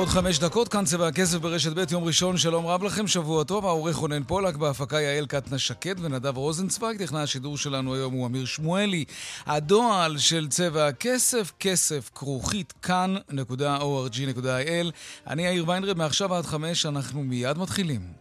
[0.00, 3.66] ועוד חמש דקות, כאן צבע הכסף ברשת ב', יום ראשון, שלום רב לכם, שבוע טוב,
[3.66, 8.44] העורך רונן פולק, בהפקה יעל קטנה שקד ונדב רוזנצוויג, טכנאי השידור שלנו היום הוא אמיר
[8.44, 9.04] שמואלי.
[9.46, 14.90] הדועל של צבע הכסף, כסף כרוכית כאן.org.il.
[15.26, 18.19] אני יאיר ויינרב, מעכשיו עד חמש, אנחנו מיד מתחילים.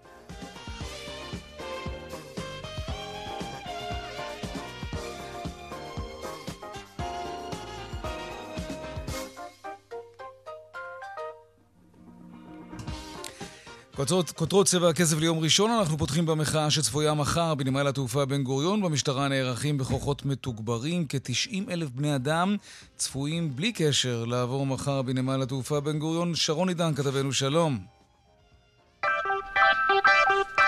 [14.00, 18.82] כותרות, כותרות צבע הכסף ליום ראשון, אנחנו פותחים במחאה שצפויה מחר בנמל התעופה בן גוריון.
[18.82, 21.06] במשטרה נערכים בכוחות מתוגברים.
[21.10, 22.56] כ-90 אלף בני אדם
[22.98, 26.36] צפויים בלי קשר לעבור מחר בנמל התעופה בן גוריון.
[26.36, 27.80] שרון עידן, כתבנו שלום.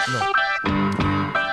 [0.07, 0.19] לא.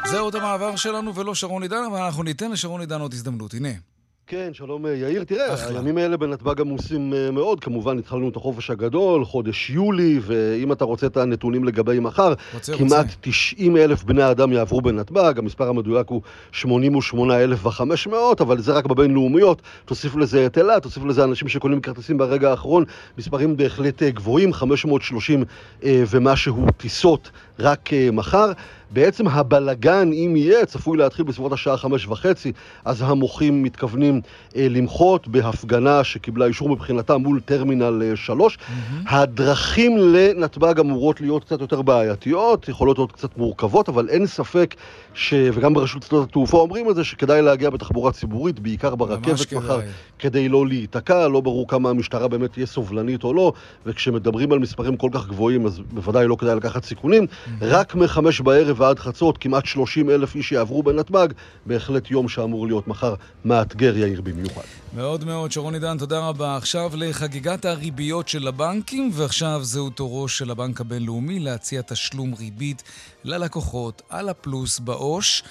[0.06, 3.55] זהו עוד המעבר שלנו ולא שרון עידן, אבל אנחנו ניתן לשרון עידן עוד הזדמנות.
[3.55, 3.97] הנה.
[4.31, 5.25] כן, שלום אה, יאיר.
[5.25, 5.79] תראה, אחלה.
[5.79, 7.61] הימים האלה בנתב"ג עמוסים אה, מאוד.
[7.61, 12.77] כמובן, התחלנו את החופש הגדול, חודש יולי, ואם אתה רוצה את הנתונים לגבי מחר, רוצה,
[12.77, 13.17] כמעט רוצה.
[13.21, 19.62] 90 אלף בני אדם יעברו בנתב"ג, המספר המדויק הוא 88,500, אבל זה רק בבינלאומיות.
[19.84, 22.84] תוסיף לזה את אילת, תוסיף לזה אנשים שקונים כרטיסים ברגע האחרון,
[23.19, 25.45] מספרים בהחלט אה, גבוהים, 530
[25.84, 28.53] ומשהו טיסות רק מחר.
[28.91, 32.53] בעצם הבלגן, אם יהיה, צפוי להתחיל בסביבות השעה חמש וחצי,
[32.84, 34.20] אז המוחים מתכוונים
[34.56, 38.56] אה, למחות בהפגנה שקיבלה אישור מבחינתה מול טרמינל אה, שלוש.
[38.56, 39.14] Mm-hmm.
[39.14, 44.75] הדרכים לנתב"ג אמורות להיות קצת יותר בעייתיות, יכולות להיות קצת מורכבות, אבל אין ספק
[45.15, 45.34] ש...
[45.53, 49.81] וגם ברשות שדות התעופה אומרים את זה, שכדאי להגיע בתחבורה ציבורית, בעיקר ברכבת מחר,
[50.19, 53.53] כדי לא להיתקע, לא ברור כמה המשטרה באמת תהיה סובלנית או לא,
[53.87, 57.25] וכשמדברים על מספרים כל כך גבוהים, אז בוודאי לא כדאי לקחת סיכונים.
[57.25, 57.49] Mm-hmm.
[57.60, 61.28] רק מחמש בערב ועד חצות כמעט 30 אלף איש יעברו בנתב"ג,
[61.66, 64.62] בהחלט יום שאמור להיות מחר מאתגר יאיר במיוחד.
[64.97, 66.56] מאוד מאוד, שרון עידן, תודה רבה.
[66.56, 72.83] עכשיו לחגיגת הריביות של הבנקים, ועכשיו זהו תורו של הבנק הבינלאומי להציע תשלום ריבית
[73.25, 75.43] ללקוחות על הפלוס בעו"ש.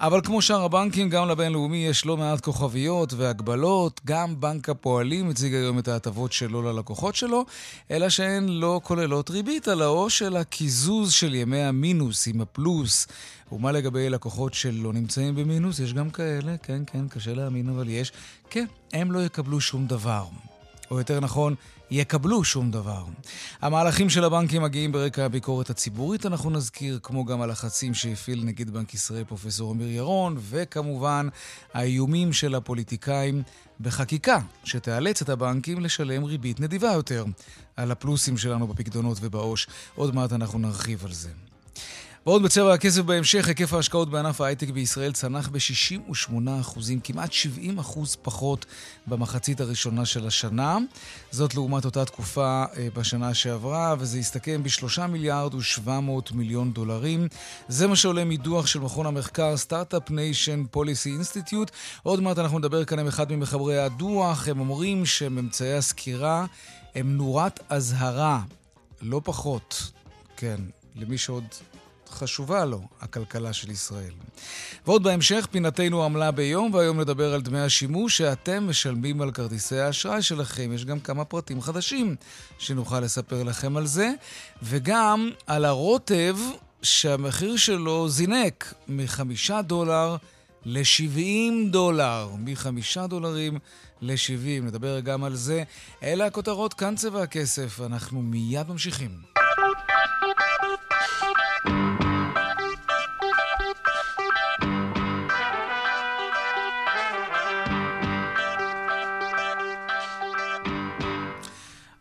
[0.00, 4.00] אבל כמו שאר הבנקים, גם לבינלאומי יש לא מעט כוכביות והגבלות.
[4.04, 7.44] גם בנק הפועלים הציג היום את ההטבות שלו ללקוחות שלו,
[7.90, 13.06] אלא שהן לא כוללות ריבית על העו"ש, אלא קיזוז של ימי המינוס עם הפלוס.
[13.52, 15.78] ומה לגבי לקוחות שלא נמצאים במינוס?
[15.78, 18.12] יש גם כאלה, כן, כן, קשה להאמין, אבל יש.
[18.50, 20.24] כן, הם לא יקבלו שום דבר.
[20.90, 21.54] או יותר נכון,
[21.90, 23.04] יקבלו שום דבר.
[23.62, 28.94] המהלכים של הבנקים מגיעים ברקע הביקורת הציבורית, אנחנו נזכיר, כמו גם הלחצים שהפעיל נגיד בנק
[28.94, 31.28] ישראל פרופסור אמיר ירון, וכמובן
[31.74, 33.42] האיומים של הפוליטיקאים
[33.80, 37.24] בחקיקה שתאלץ את הבנקים לשלם ריבית נדיבה יותר
[37.76, 39.66] על הפלוסים שלנו בפקדונות ובעו"ש.
[39.94, 41.30] עוד מעט אנחנו נרחיב על זה.
[42.26, 48.66] ועוד בצבע הכסף בהמשך, היקף ההשקעות בענף ההייטק בישראל צנח ב-68%, כמעט 70% פחות
[49.06, 50.78] במחצית הראשונה של השנה.
[51.30, 57.28] זאת לעומת אותה תקופה אה, בשנה שעברה, וזה הסתכם ב-3 מיליארד ו-700 מיליון דולרים.
[57.68, 61.70] זה מה שעולה מדוח של מכון המחקר Startup Nation Policy Institute.
[62.02, 64.48] עוד מעט אנחנו נדבר כאן עם אחד ממחברי הדוח.
[64.48, 66.46] הם אומרים שממצאי הסקירה
[66.94, 68.40] הם נורת אזהרה,
[69.02, 69.90] לא פחות.
[70.36, 70.56] כן,
[70.96, 71.44] למי שעוד
[72.16, 74.12] חשובה לו, הכלכלה של ישראל.
[74.86, 80.22] ועוד בהמשך, פינתנו עמלה ביום, והיום נדבר על דמי השימוש שאתם משלמים על כרטיסי האשראי
[80.22, 80.72] שלכם.
[80.72, 82.16] יש גם כמה פרטים חדשים
[82.58, 84.12] שנוכל לספר לכם על זה,
[84.62, 86.36] וגם על הרוטב
[86.82, 90.16] שהמחיר שלו זינק מחמישה דולר
[90.64, 93.58] ל-70 דולר, מחמישה דולרים
[94.02, 94.62] ל-70.
[94.62, 95.62] נדבר גם על זה.
[96.02, 97.80] אלה הכותרות, כאן צבע הכסף.
[97.80, 99.10] אנחנו מיד ממשיכים.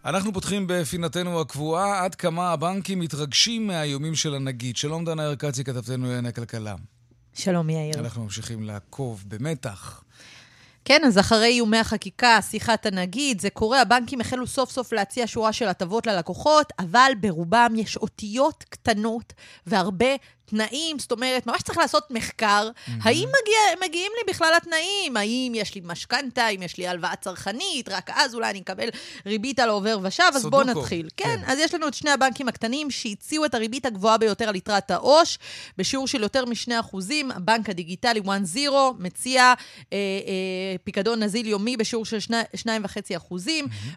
[0.06, 4.78] אנחנו פותחים בפינתנו הקבועה עד כמה הבנקים מתרגשים מהאיומים של הנגיד.
[4.78, 6.76] שלום דנה ארקצי, כתבתנו לענייני כלכלה.
[7.34, 8.00] שלום יאיר.
[8.00, 10.04] אנחנו ממשיכים לעקוב במתח.
[10.86, 15.54] כן, אז אחרי איומי החקיקה, שיחת הנגיד, זה קורה, הבנקים החלו סוף סוף להציע שורה
[15.54, 19.34] של הטבות ללקוחות, אבל ברובם יש אותיות קטנות
[19.68, 22.70] והרבה תנאים, זאת אומרת, ממש צריך לעשות מחקר.
[23.02, 25.18] האם מגיע, מגיעים לי בכלל התנאים?
[25.18, 28.90] האם יש לי משכנתה, אם יש לי הלוואה צרכנית, רק אז אולי אני אקבל
[29.26, 31.10] ריבית על עובר ושב, אז בואו נתחיל.
[31.18, 31.26] כן.
[31.26, 34.92] כן, אז יש לנו את שני הבנקים הקטנים שהציעו את הריבית הגבוהה ביותר על יתרת
[34.92, 35.38] העו"ש,
[35.78, 36.98] בשיעור של יותר מ-2%.
[37.36, 38.26] הבנק הדיגיטלי 1-0
[39.00, 39.54] מציע אה,
[39.94, 39.98] אה,
[40.84, 42.18] פיקדון נזיל יומי בשיעור של
[42.56, 43.36] 2.5%.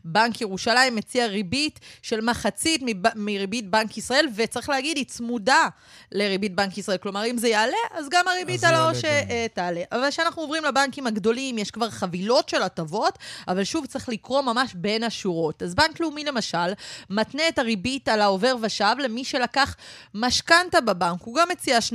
[0.04, 5.68] בנק ירושלים מציע ריבית של מחצית מב- מריבית בנק ישראל, וצריך להגיד, היא צמודה
[6.12, 6.98] לריבית בנק ישראל.
[6.98, 9.04] כלומר, אם זה יעלה, אז גם הריבית על העו"ש.
[9.04, 9.82] אה, תעלה.
[9.92, 13.18] אבל כשאנחנו עוברים לבנקים הגדולים, יש כבר חבילות של הטבות,
[13.48, 15.62] אבל שוב, צריך לקרוא ממש בין השורות.
[15.62, 16.72] אז בנק לאומי, למשל,
[17.10, 19.76] מתנה את הריבית על העובר ושב למי שלקח
[20.14, 21.22] משכנתה בבנק.
[21.22, 21.92] הוא גם מציע 2%,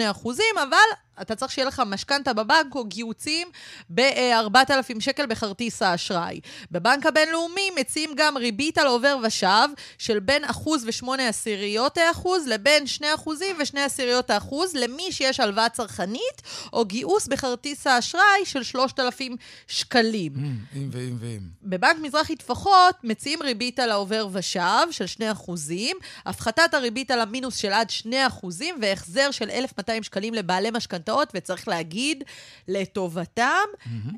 [0.64, 0.78] אבל
[1.22, 3.48] אתה צריך שיהיה לך משכנתה בבנק או גיוצים
[3.90, 6.40] ב-4,000 שקל בכרטיס האשראי.
[6.72, 9.68] בבנק הבינלאומי מציעים גם ריבית על עובר ושב
[9.98, 15.70] של בין אחוז ושמונה עשיריות האחוז לבין שני אחוזים ושני עשיריות האחוז למי שיש הלוואה
[15.70, 16.42] צרכנית
[16.74, 19.36] או גיוס בכרטיס האשראי של 3,000
[19.68, 20.34] שקלים.
[20.36, 21.40] Mm, אם ואם ואם.
[21.64, 25.06] בבנק מזרחי טפחות מציעים ריבית על העובר ושב של
[25.48, 25.52] 2%,
[26.26, 28.06] הפחתת הריבית על המינוס של עד 2%
[28.82, 30.72] והחזר של 1,200 שקלים לבעלי
[31.04, 32.24] משכנתאות, וצריך להגיד,
[32.68, 33.68] לטובתם,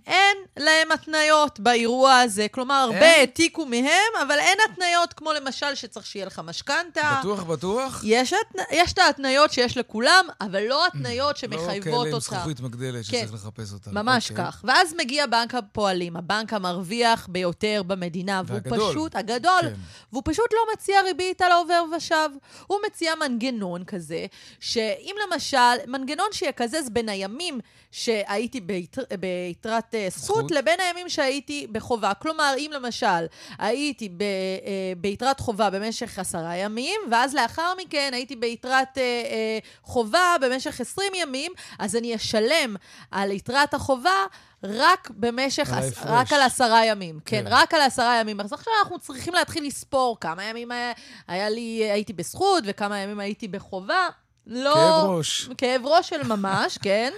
[0.07, 2.47] אין להם התניות באירוע הזה.
[2.51, 3.11] כלומר, הרבה?
[3.11, 7.17] העתיקו מהם, אבל אין התניות כמו למשל שצריך שיהיה לך משכנתה.
[7.19, 8.01] בטוח, בטוח?
[8.03, 8.59] יש, התנ...
[8.71, 12.35] יש את ההתניות שיש לכולם, אבל לא התניות לא שמחייבות כאלה עם אותך.
[12.35, 13.91] זכוכית מגדלת שצריך לחפש אותה.
[13.91, 14.45] ממש אוקיי.
[14.45, 14.61] כך.
[14.67, 18.91] ואז מגיע בנק הפועלים, הבנק המרוויח ביותר במדינה, והוא והגדול.
[18.91, 19.73] פשוט, הגדול, כן.
[20.11, 22.29] והוא פשוט לא מציע ריבית על העובר ושב.
[22.67, 24.25] הוא מציע מנגנון כזה,
[24.59, 26.27] שאם למשל, מנגנון
[26.75, 27.59] שיקזז בין הימים
[27.91, 30.51] שהייתי ביתר, ביתרת אה, זכות, זכות.
[30.51, 32.13] לבין הימים שהייתי בחובה.
[32.13, 33.25] כלומר, אם למשל
[33.57, 40.35] הייתי ב, אה, ביתרת חובה במשך עשרה ימים, ואז לאחר מכן הייתי ביתרת אה, חובה
[40.41, 42.75] במשך 20 ימים, אז אני אשלם
[43.11, 44.25] על יתרת החובה
[44.63, 45.83] רק במשך, על.
[46.05, 47.19] רק על עשרה ימים.
[47.25, 47.53] כן, כן.
[47.53, 48.41] רק על עשרה ימים.
[48.41, 50.91] אז עכשיו אנחנו צריכים להתחיל לספור כמה ימים היה,
[51.27, 54.07] היה לי, הייתי בזכות וכמה ימים הייתי בחובה.
[54.47, 54.73] לא...
[54.73, 55.49] כאב ראש.
[55.57, 57.11] כאב ראש של ממש, כן.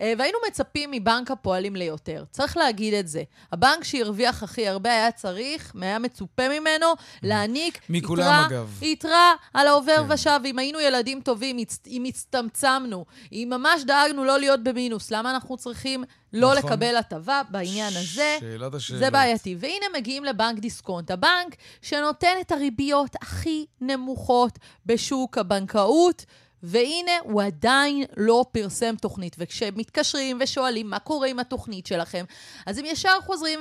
[0.00, 2.24] אה, והיינו מצפים מבנק הפועלים ליותר.
[2.30, 3.22] צריך להגיד את זה.
[3.52, 6.86] הבנק שהרוויח הכי הרבה היה צריך, היה מצופה ממנו,
[7.22, 8.82] להעניק מכולם, יתרה, אגב.
[8.82, 10.14] יתרה על העובר כן.
[10.14, 10.40] ושב.
[10.44, 16.04] אם היינו ילדים טובים, אם הצטמצמנו, אם ממש דאגנו לא להיות במינוס, למה אנחנו צריכים
[16.32, 16.72] לא נכון.
[16.72, 18.36] לקבל הטבה בעניין הזה?
[18.40, 19.00] שאלת השאלות.
[19.00, 19.56] זה בעייתי.
[19.58, 26.24] והנה מגיעים לבנק דיסקונט, הבנק שנותן את הריביות הכי נמוכות בשוק הבנקאות.
[26.62, 29.36] והנה, הוא עדיין לא פרסם תוכנית.
[29.38, 32.24] וכשמתקשרים ושואלים מה קורה עם התוכנית שלכם,
[32.66, 33.60] אז הם ישר חוזרים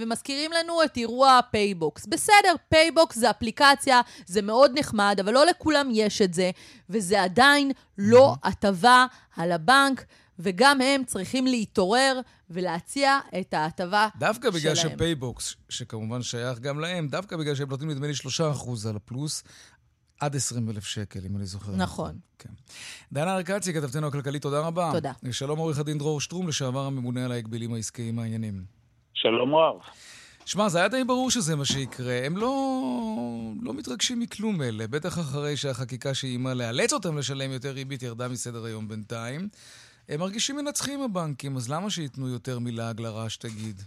[0.00, 2.06] ומזכירים לנו את אירוע PayBox.
[2.06, 6.50] בסדר, PayBox זה אפליקציה, זה מאוד נחמד, אבל לא לכולם יש את זה,
[6.90, 9.06] וזה עדיין לא הטבה
[9.36, 10.04] של הבנק.
[10.38, 12.20] וגם הם צריכים להתעורר
[12.50, 14.28] ולהציע את ההטבה שלהם.
[14.32, 18.88] דווקא בגלל ש PayBox, שכמובן שייך גם להם, דווקא בגלל שהם נותנים נדמה לי 3%
[18.88, 19.42] על הפלוס,
[20.20, 21.76] עד 20 אלף שקל, אם אני זוכר.
[21.76, 22.18] נכון.
[22.38, 22.48] כן.
[23.12, 24.90] דנה ארקצי, כתבתנו הכלכלית, תודה רבה.
[24.92, 25.12] תודה.
[25.30, 28.64] שלום עורך הדין דרור שטרום, לשעבר הממונה על ההגבלים העסקיים העניינים.
[29.14, 29.76] שלום רב.
[30.44, 32.26] שמע, זה היה די ברור שזה מה שיקרה.
[32.26, 32.52] הם לא,
[33.62, 38.64] לא מתרגשים מכלום אלה, בטח אחרי שהחקיקה שאיימה לאלץ אותם לשלם יותר ריבית ירדה מסדר
[38.64, 39.48] היום בינתיים.
[40.08, 43.82] הם מרגישים מנצחים הבנקים, אז למה שייתנו יותר מלעג לרש, תגיד?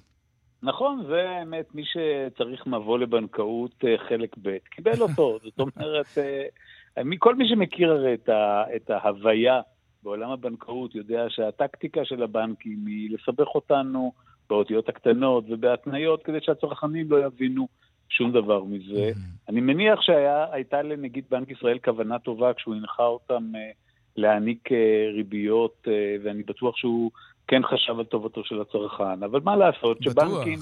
[0.64, 5.38] נכון, זה האמת, מי שצריך מבוא לבנקאות אה, חלק ב', קיבל אותו.
[5.44, 9.62] זאת אומרת, אה, כל מי שמכיר הרי את, ה, את ההוויה
[10.04, 14.14] בעולם הבנקאות יודע שהטקטיקה של הבנקים היא לסבך אותנו
[14.50, 17.68] באותיות הקטנות ובהתניות כדי שהצרכנים לא יבינו
[18.10, 19.12] שום דבר מזה.
[19.50, 23.72] אני מניח שהייתה לנגיד בנק ישראל כוונה טובה כשהוא הנחה אותם אה,
[24.16, 24.70] להעניק
[25.14, 25.88] ריביות,
[26.24, 27.12] ואני בטוח שהוא
[27.50, 29.24] כן חשב על טובתו של הצרכן.
[29.24, 30.60] אבל מה לעשות שבנקים.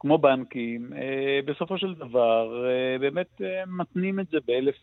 [0.00, 4.74] כמו בנקים, אה, בסופו של דבר אה, באמת אה, מתנים את זה באלף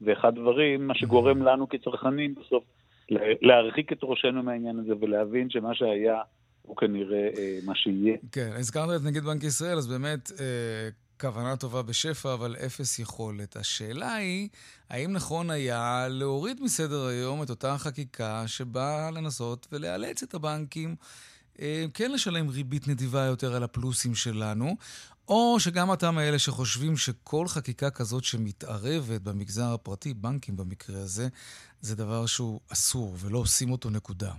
[0.00, 2.64] ואחד דברים, מה שגורם לנו כצרכנים בסוף
[3.10, 6.20] לה- להרחיק את ראשנו מהעניין הזה ולהבין שמה שהיה
[6.62, 8.16] הוא כנראה אה, מה שיהיה.
[8.32, 10.88] כן, הזכרת את נגיד בנק ישראל, אז באמת אה,
[11.20, 13.56] כוונה טובה בשפע, אבל אפס יכולת.
[13.56, 14.48] השאלה היא,
[14.90, 20.96] האם נכון היה להוריד מסדר היום את אותה חקיקה שבאה לנסות ולאלץ את הבנקים
[21.60, 24.76] אה, כן לשלם ריבית נדיבה יותר על הפלוסים שלנו,
[25.28, 31.28] או שגם אתה מאלה שחושבים שכל חקיקה כזאת שמתערבת במגזר הפרטי, בנקים במקרה הזה,
[31.80, 34.32] זה דבר שהוא אסור ולא עושים אותו נקודה.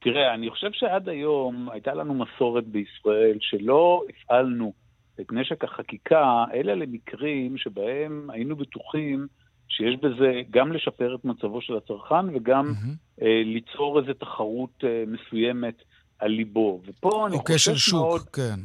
[0.00, 4.83] תראה, אני חושב שעד היום הייתה לנו מסורת בישראל שלא הפעלנו
[5.20, 9.26] את נשק החקיקה, אלא למקרים שבהם היינו בטוחים
[9.68, 12.94] שיש בזה גם לשפר את מצבו של הצרכן וגם מהמם.
[13.22, 15.74] אה, ליצור איזו תחרות אה, מסוימת
[16.18, 16.80] על ליבו.
[16.86, 18.60] ופה אני כשל חושש שוק, מאוד, כן.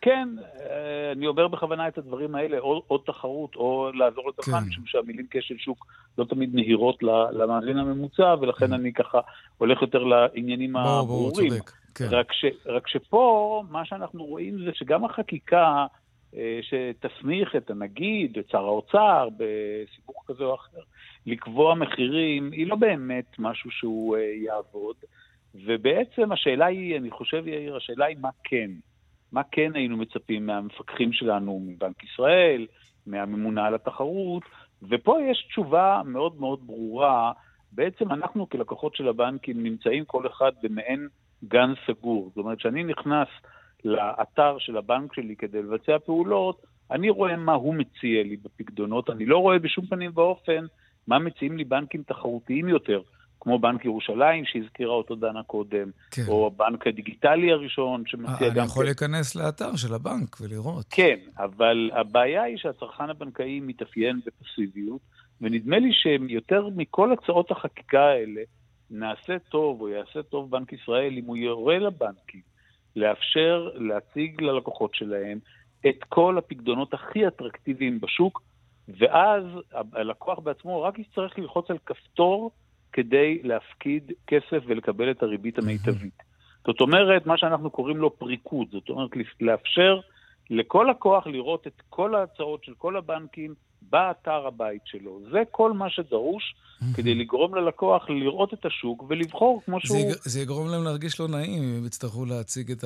[0.00, 0.28] כן,
[0.60, 4.66] אה, אני אומר בכוונה את הדברים האלה, או, או תחרות או לעזור לצרכן, כן.
[4.68, 5.86] משום שהמילים כשל שוק
[6.18, 9.20] לא תמיד נהירות למאזין הממוצע, ולכן אני ככה
[9.58, 11.50] הולך יותר לעניינים ברור, הברורים.
[11.50, 11.83] צודק.
[11.94, 12.08] כן.
[12.10, 15.86] רק, ש, רק שפה, מה שאנחנו רואים זה שגם החקיקה
[16.36, 20.80] אה, שתסמיך את הנגיד, את שר האוצר, בסיבוך כזה או אחר,
[21.26, 24.96] לקבוע מחירים, היא לא באמת משהו שהוא אה, יעבוד.
[25.54, 28.70] ובעצם השאלה היא, אני חושב, יאיר, השאלה היא מה כן.
[29.32, 32.66] מה כן היינו מצפים מהמפקחים שלנו, מבנק ישראל,
[33.06, 34.42] מהממונה על התחרות,
[34.90, 37.32] ופה יש תשובה מאוד מאוד ברורה.
[37.72, 41.08] בעצם אנחנו כלקוחות של הבנקים נמצאים כל אחד במעין
[41.48, 42.28] גן סגור.
[42.28, 43.28] זאת אומרת, כשאני נכנס
[43.84, 49.26] לאתר של הבנק שלי כדי לבצע פעולות, אני רואה מה הוא מציע לי בפקדונות, אני
[49.26, 50.64] לא רואה בשום פנים ואופן
[51.06, 53.00] מה מציעים לי בנקים תחרותיים יותר,
[53.40, 56.22] כמו בנק ירושלים שהזכירה אותו דנה קודם, כן.
[56.28, 58.86] או הבנק הדיגיטלי הראשון שמציע אני גם יכול כן.
[58.86, 60.86] להיכנס לאתר של הבנק ולראות.
[60.90, 65.00] כן, אבל הבעיה היא שהצרכן הבנקאי מתאפיין בפסיביות,
[65.40, 68.40] ונדמה לי שיותר מכל הצעות החקיקה האלה,
[68.90, 72.40] נעשה טוב או יעשה טוב בנק ישראל אם הוא יורה לבנקים
[72.96, 75.38] לאפשר להציג ללקוחות שלהם
[75.88, 78.42] את כל הפקדונות הכי אטרקטיביים בשוק,
[78.88, 82.50] ואז הלקוח בעצמו רק יצטרך ללחוץ על כפתור
[82.92, 86.22] כדי להפקיד כסף ולקבל את הריבית המיטבית.
[86.66, 89.10] זאת אומרת, מה שאנחנו קוראים לו פריקוד, זאת אומרת,
[89.40, 90.00] לאפשר
[90.50, 93.54] לכל לקוח לראות את כל ההצעות של כל הבנקים
[93.90, 95.20] באתר הבית שלו.
[95.32, 96.54] זה כל מה שדרוש
[96.94, 99.98] כדי לגרום ללקוח לראות את השוק ולבחור כמו זה, שהוא...
[99.98, 100.14] יג...
[100.24, 102.84] זה יגרום להם להרגיש לא נעים אם הם יצטרכו להציג את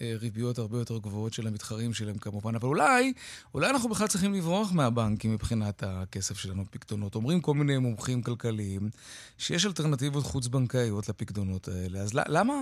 [0.00, 2.54] הריביות הרבה יותר גבוהות של המתחרים שלהם כמובן.
[2.54, 3.12] אבל אולי,
[3.54, 7.14] אולי אנחנו בכלל צריכים לברוח מהבנקים מבחינת הכסף שלנו בפקדונות.
[7.14, 8.90] אומרים כל מיני מומחים כלכליים
[9.38, 11.98] שיש אלטרנטיבות חוץ-בנקאיות לפקדונות האלה.
[11.98, 12.54] אז למה,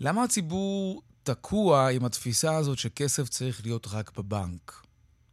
[0.00, 4.87] למה הציבור תקוע עם התפיסה הזאת שכסף צריך להיות רק בבנק?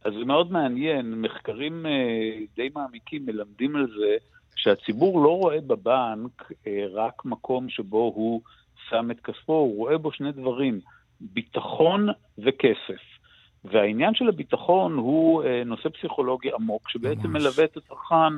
[0.06, 4.16] אז זה מאוד מעניין, מחקרים אה, די מעמיקים מלמדים על זה
[4.56, 8.40] שהציבור לא רואה בבנק אה, רק מקום שבו הוא
[8.88, 10.80] שם את כספו, הוא רואה בו שני דברים,
[11.20, 12.08] ביטחון
[12.38, 13.02] וכסף.
[13.64, 17.42] והעניין של הביטחון הוא אה, נושא פסיכולוגי עמוק, שבעצם ממש.
[17.42, 18.34] מלווה את הצרכן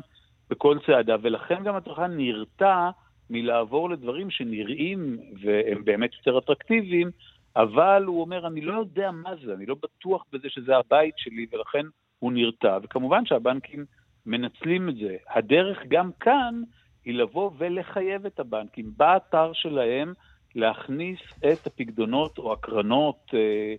[0.50, 2.90] בכל צעדה, ולכן גם הצרכן נרתע
[3.30, 7.10] מלעבור לדברים שנראים והם באמת יותר אטרקטיביים,
[7.58, 11.46] אבל הוא אומר, אני לא יודע מה זה, אני לא בטוח בזה שזה הבית שלי,
[11.52, 11.86] ולכן
[12.18, 12.78] הוא נרתע.
[12.82, 13.84] וכמובן שהבנקים
[14.26, 15.16] מנצלים את זה.
[15.30, 16.62] הדרך גם כאן
[17.04, 20.12] היא לבוא ולחייב את הבנקים באתר שלהם
[20.54, 21.20] להכניס
[21.52, 23.74] את הפקדונות או הקרנות אה,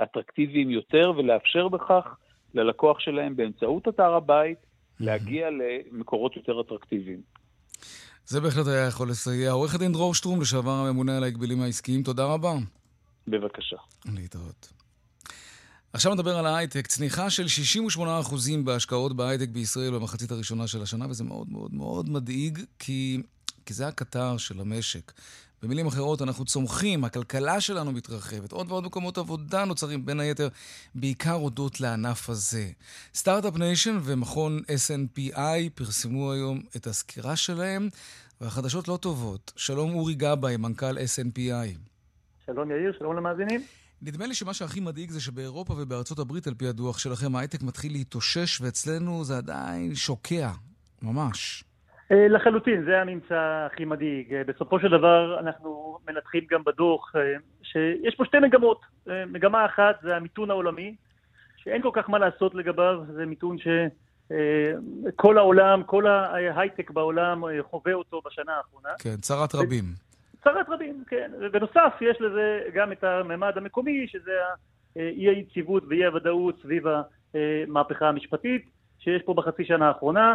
[0.00, 2.16] האטרקטיביים יותר, ולאפשר בכך
[2.54, 4.58] ללקוח שלהם באמצעות אתר הבית
[5.00, 7.20] להגיע למקורות יותר אטרקטיביים.
[8.26, 9.50] זה בהחלט היה יכול לסייע.
[9.50, 12.54] עורך הדין דרור שטרום, לשעבר הממונה על ההגבלים העסקיים, תודה רבה.
[13.28, 13.76] בבקשה.
[14.04, 14.72] להתראות.
[15.92, 16.86] עכשיו נדבר על ההייטק.
[16.86, 17.46] צניחה של
[17.98, 18.00] 68%
[18.64, 23.22] בהשקעות בהייטק בישראל במחצית הראשונה של השנה, וזה מאוד מאוד מאוד מדאיג, כי,
[23.66, 25.12] כי זה הקטר של המשק.
[25.64, 30.48] במילים אחרות, אנחנו צומחים, הכלכלה שלנו מתרחבת, עוד ועוד מקומות עבודה נוצרים, בין היתר,
[30.94, 32.70] בעיקר הודות לענף הזה.
[33.14, 37.88] Start-Up Nation ומכון SNPI פרסמו היום את הסקירה שלהם,
[38.40, 39.52] והחדשות לא טובות.
[39.56, 41.78] שלום אורי גבאי, מנכ"ל SNPI.
[42.46, 43.62] שלום יאיר, שלום למאזינים.
[44.02, 47.92] נדמה לי שמה שהכי מדאיג זה שבאירופה ובארצות הברית, על פי הדוח שלכם, ההייטק מתחיל
[47.92, 50.50] להתאושש, ואצלנו זה עדיין שוקע,
[51.02, 51.64] ממש.
[52.28, 54.34] לחלוטין, זה הממצא הכי מדאיג.
[54.46, 57.12] בסופו של דבר אנחנו מנתחים גם בדוח
[57.62, 58.80] שיש פה שתי מגמות.
[59.06, 60.94] מגמה אחת זה המיתון העולמי,
[61.56, 68.22] שאין כל כך מה לעשות לגביו, זה מיתון שכל העולם, כל ההייטק בעולם חווה אותו
[68.26, 68.88] בשנה האחרונה.
[68.98, 69.84] כן, צרת רבים.
[70.44, 71.30] צרת רבים, כן.
[71.40, 74.32] ובנוסף יש לזה גם את הממד המקומי, שזה
[74.96, 76.84] האי היציבות ואי הוודאות סביב
[77.34, 80.34] המהפכה המשפטית שיש פה בחצי שנה האחרונה.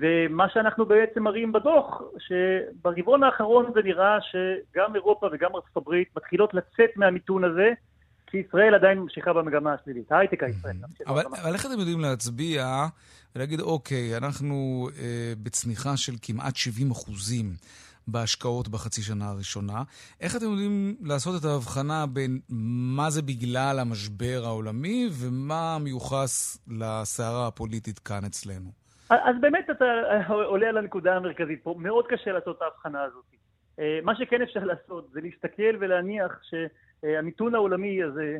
[0.00, 6.54] ומה שאנחנו בעצם מראים בדוח, שברבעון האחרון זה נראה שגם אירופה וגם ארצות הברית מתחילות
[6.54, 7.70] לצאת מהמיתון הזה,
[8.26, 10.78] כי ישראל עדיין ממשיכה במגמה השלילית, ההייטק הישראלי.
[11.06, 12.86] אבל, אבל איך אתם יודעים להצביע
[13.36, 17.52] ולהגיד, אוקיי, אנחנו אה, בצניחה של כמעט 70 אחוזים
[18.08, 19.82] בהשקעות בחצי שנה הראשונה.
[20.20, 22.40] איך אתם יודעים לעשות את ההבחנה בין
[22.96, 28.81] מה זה בגלל המשבר העולמי ומה מיוחס לסערה הפוליטית כאן אצלנו?
[29.24, 29.84] אז באמת אתה
[30.28, 33.24] עולה על הנקודה המרכזית פה, מאוד קשה לעשות את ההבחנה הזאת.
[34.02, 38.38] מה שכן אפשר לעשות זה להסתכל ולהניח שהמיתון העולמי הזה,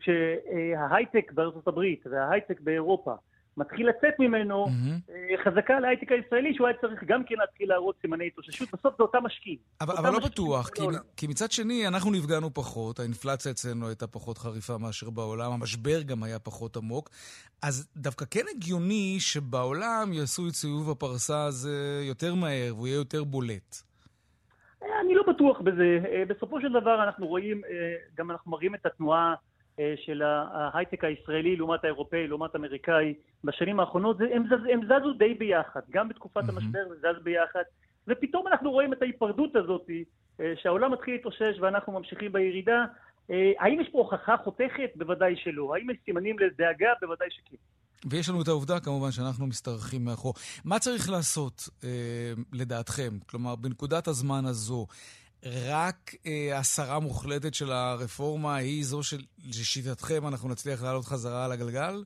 [0.00, 3.14] כשההייטק בארצות הברית וההייטק באירופה
[3.56, 4.66] מתחיל לצאת ממנו.
[5.10, 8.68] אה, חזקה על ההייטק הישראלי, שהוא היה צריך גם כן להתחיל להראות סימני התאוששות.
[8.72, 9.58] בסוף זה אותם משקיעים.
[9.80, 10.98] אבל, אותם אבל לא משקיעים בטוח, בכל כי.
[11.16, 16.22] כי מצד שני, אנחנו נפגענו פחות, האינפלציה אצלנו הייתה פחות חריפה מאשר בעולם, המשבר גם
[16.22, 17.10] היה פחות עמוק,
[17.62, 23.24] אז דווקא כן הגיוני שבעולם יעשו את סיבוב הפרסה הזה יותר מהר, והוא יהיה יותר
[23.24, 23.76] בולט.
[24.82, 25.98] אה, אני לא בטוח בזה.
[26.12, 27.62] אה, בסופו של דבר אנחנו רואים,
[28.16, 29.34] גם אנחנו מראים את התנועה
[29.96, 33.14] של ההייטק הישראלי לעומת האירופאי, לעומת האמריקאי.
[33.44, 35.80] בשנים האחרונות זה- הם, זז, הם זזו די ביחד.
[35.90, 36.56] גם בתקופת מהמם.
[36.58, 37.62] המשבר זה זז ביחד.
[38.08, 39.86] ופתאום אנחנו רואים את ההיפרדות הזאת,
[40.40, 42.84] אה, שהעולם מתחיל להתאושש ואנחנו ממשיכים בירידה.
[43.30, 44.90] אה, האם יש פה הוכחה חותכת?
[44.96, 45.74] בוודאי שלא.
[45.74, 46.88] האם יש סימנים לדאגה?
[47.00, 47.56] בוודאי שכן.
[48.10, 50.34] ויש לנו את העובדה, כמובן, שאנחנו משתרכים מאחור.
[50.64, 51.88] מה צריך לעשות, אה,
[52.52, 53.10] לדעתכם?
[53.26, 54.86] כלומר, בנקודת הזמן הזו,
[55.46, 61.52] רק אה, הסרה מוחלטת של הרפורמה היא זו של- שלשיטתכם אנחנו נצליח לעלות חזרה על
[61.52, 62.04] הגלגל?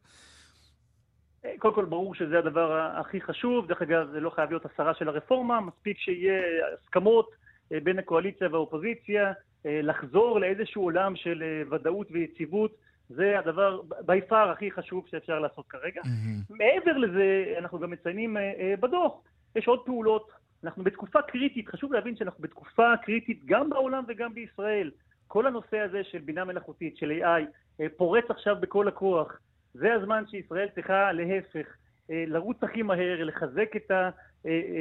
[1.45, 4.95] אה, קודם כל ברור שזה הדבר הכי חשוב, דרך אגב זה לא חייב להיות הסרה
[4.95, 6.43] של הרפורמה, מספיק שיהיה
[6.83, 7.31] הסכמות
[7.73, 9.33] אה, בין הקואליציה והאופוזיציה,
[9.67, 12.75] אה, לחזור לאיזשהו עולם של ודאות ויציבות,
[13.09, 16.00] זה הדבר בי פאר הכי חשוב שאפשר לעשות כרגע.
[16.05, 16.41] מהמם.
[16.50, 18.37] מעבר לזה, אנחנו גם מציינים
[18.81, 19.12] בדוח,
[19.57, 20.29] יש עוד פעולות,
[20.64, 24.90] אנחנו בתקופה קריטית, חשוב להבין שאנחנו בתקופה קריטית גם בעולם וגם בישראל.
[25.28, 27.44] כל הנושא הזה של בינה מלאכותית, של AI,
[27.80, 29.38] אה, פורץ עכשיו בכל הכוח.
[29.75, 31.66] זה הזמן שישראל צריכה להפך,
[32.11, 33.90] אה, לרוץ הכי מהר, לחזק את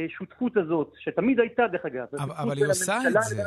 [0.05, 2.05] השותפות הזאת, שתמיד הייתה דרך אגב.
[2.20, 3.43] אבל- אבל היא עושה את זה.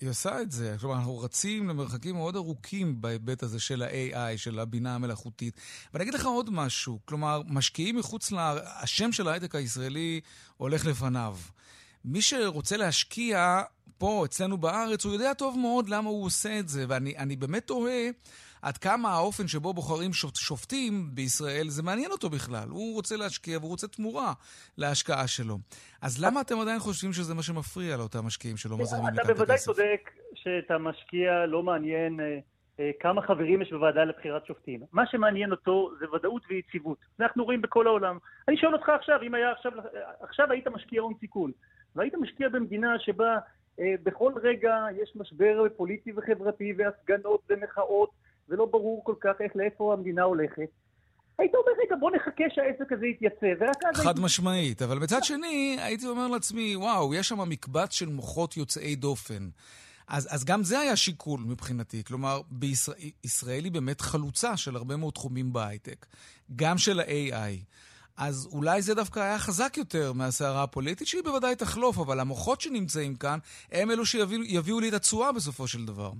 [0.00, 0.76] היא עושה את זה.
[0.80, 5.60] כלומר, אנחנו רצים למרחקים מאוד ארוכים בהיבט הזה של ה-AI, של הבינה המלאכותית.
[5.94, 8.36] ואני אגיד לך עוד משהו, כלומר, משקיעים מחוץ ל...
[8.82, 10.20] השם של ההייטק הישראלי
[10.56, 11.36] הולך לפניו.
[12.04, 13.62] מי שרוצה להשקיע
[13.98, 17.66] פה, אצלנו בארץ, הוא יודע טוב מאוד למה הוא עושה את זה, ואני אני באמת
[17.66, 18.08] תוהה
[18.64, 22.68] עד כמה האופן שבו בוחרים שופ- שופטים בישראל, זה מעניין אותו בכלל.
[22.70, 24.32] הוא רוצה להשקיע והוא רוצה תמורה
[24.78, 25.58] להשקעה שלו.
[26.02, 29.36] אז למה אתם עדיין חושבים שזה מה שמפריע לאותם משקיעים שלא מזרימים אתה לכאן את
[29.36, 29.66] בוודאי הכסף?
[29.66, 32.38] צודק שאת המשקיע לא מעניין אה,
[32.80, 34.80] אה, כמה חברים יש בוועדה לבחירת שופטים.
[34.92, 36.98] מה שמעניין אותו זה ודאות ויציבות.
[37.18, 38.18] זה אנחנו רואים בכל העולם.
[38.48, 39.72] אני שואל אותך עכשיו, אם היה עכשיו,
[40.20, 41.50] עכשיו היית משקיע הון סיכון,
[41.96, 43.38] והיית משקיע במדינה שבה
[43.80, 48.10] אה, בכל רגע יש משבר פוליטי וחברתי והפגנות ומחאות,
[48.48, 50.70] ולא ברור כל כך איך לאיפה המדינה הולכת.
[51.38, 53.96] היית אומר, רגע, בוא נחכה שהעסק הזה יתייצב, ורק אז...
[54.00, 58.56] חד הייתי- משמעית, אבל מצד שני, הייתי אומר לעצמי, וואו, יש שם מקבץ של מוחות
[58.56, 59.48] יוצאי דופן.
[60.08, 62.04] אז, אז גם זה היה שיקול מבחינתי.
[62.04, 66.06] כלומר, בישראל ישראל היא באמת חלוצה של הרבה מאוד תחומים בהייטק,
[66.56, 67.64] גם של ה-AI.
[68.16, 73.14] אז אולי זה דווקא היה חזק יותר מהסערה הפוליטית, שהיא בוודאי תחלוף, אבל המוחות שנמצאים
[73.16, 73.38] כאן,
[73.72, 76.12] הם אלו שיביאו יביאו לי את התשואה בסופו של דבר.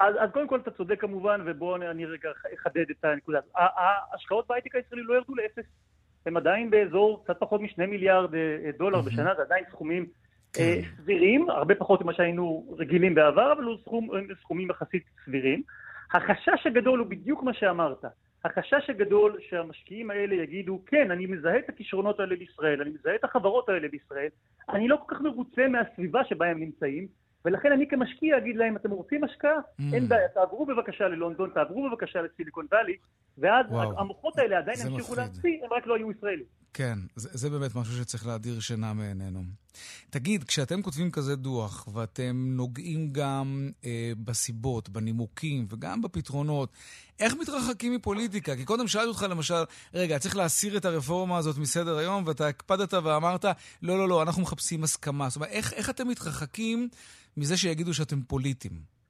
[0.00, 3.38] אז, אז קודם כל אתה צודק כמובן, ובואו אני, אני רגע אחדד את הנקודה.
[3.56, 5.64] ההשקעות בהייטק הישראלי לא ירדו לאפס.
[6.26, 9.08] הם עדיין באזור קצת פחות משני מיליארד אה, דולר מהמם.
[9.08, 10.06] בשנה, זה עדיין סכומים
[10.52, 10.62] כן.
[10.62, 15.62] אה, סבירים, הרבה פחות ממה שהיינו רגילים בעבר, אבל סכום, הם סכומים יחסית סבירים.
[16.12, 18.04] החשש הגדול הוא בדיוק מה שאמרת.
[18.44, 23.24] החשש הגדול שהמשקיעים האלה יגידו, כן, אני מזהה את הכישרונות האלה בישראל, אני מזהה את
[23.24, 24.28] החברות האלה בישראל,
[24.68, 27.06] אני לא כל כך מרוצה מהסביבה שבה הם נמצאים,
[27.44, 29.56] ולכן אני כמשקיע אגיד להם, אתם רוצים השקעה?
[29.56, 29.82] Mm.
[29.92, 32.96] אין בעיה, תעברו בבקשה ללונדון, תעברו בבקשה לסיליקון וואלי,
[33.38, 35.14] ואז וואו, המוחות האלה עדיין ימשיכו.
[35.14, 36.44] להמציא, הם רק לא יהיו ישראלים.
[36.74, 39.40] כן, זה, זה באמת משהו שצריך להדיר שינה מעינינו.
[40.10, 46.72] תגיד, כשאתם כותבים כזה דוח, ואתם נוגעים גם אה, בסיבות, בנימוקים וגם בפתרונות,
[47.20, 48.56] איך מתרחקים מפוליטיקה?
[48.56, 49.62] כי קודם שאלתי אותך למשל,
[49.94, 53.44] רגע, צריך להסיר את הרפורמה הזאת מסדר היום, ואתה הקפדת ואמרת,
[53.82, 55.28] לא, לא, לא, אנחנו מחפשים הסכמה.
[55.28, 56.88] זאת אומרת, איך, איך אתם מתרחקים
[57.36, 59.00] מזה שיגידו שאתם פוליטיים?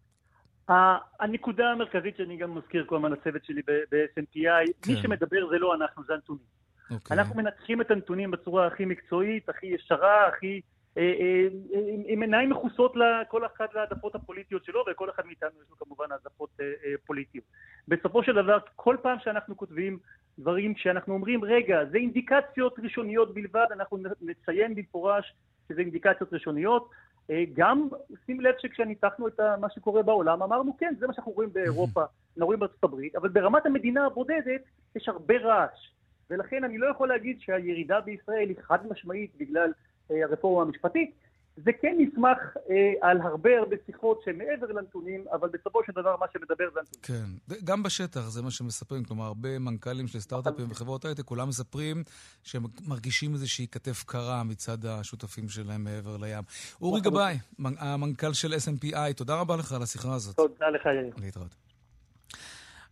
[1.20, 4.92] הנקודה המרכזית שאני גם מזכיר כל הזמן לצוות שלי ב-SNPI, כן.
[4.92, 6.59] מי שמדבר זה לא אנחנו, זה הנתונים.
[6.90, 7.16] אוקיי.
[7.16, 10.60] אנחנו מנתחים את הנתונים בצורה הכי מקצועית, הכי ישרה, הכי...
[10.98, 11.46] אה, אה,
[11.94, 16.12] עם- עם עיניים מכוסות לכל אחד להעדפות הפוליטיות שלו, וכל אחד מאיתנו יש לו כמובן
[16.12, 17.44] העדפות אה, אה, פוליטיות.
[17.88, 19.98] בסופו של דבר, כל פעם שאנחנו כותבים
[20.38, 25.34] דברים שאנחנו אומרים, רגע, זה אינדיקציות ראשוניות בלבד, אנחנו נציין במפורש
[25.68, 26.90] שזה אינדיקציות ראשוניות.
[27.30, 27.88] אה, גם,
[28.26, 32.00] שים לב שכשניתחנו את מה שקורה בעולם, אמרנו, כן, זה מה שאנחנו רואים באירופה,
[32.30, 34.60] אנחנו רואים בארצות הברית, אבל ברמת המדינה הבודדת
[34.96, 35.90] יש הרבה רעש.
[36.30, 39.72] ולכן אני לא יכול להגיד שהירידה בישראל היא חד משמעית בגלל
[40.10, 41.10] אה, הרפורמה המשפטית.
[41.56, 42.38] זה כן נסמך
[42.70, 47.38] אה, על הרבה הרבה שיחות שמעבר לנתונים, אבל בסופו של דבר מה שמדבר זה הנתונים.
[47.48, 52.02] כן, גם בשטח זה מה שמספרים, כלומר, הרבה מנכ"לים של סטארט-אפים וחברות הייטק, כולם מספרים
[52.42, 56.44] שהם מרגישים איזושהי כתף קרה מצד השותפים שלהם מעבר לים.
[56.82, 57.12] אורי נכון.
[57.12, 60.36] גבאי, מנ- המנכ"ל של SNPI, תודה רבה לך על השיחה הזאת.
[60.36, 61.14] תודה לך, יאיר.
[61.22, 61.69] להתראות.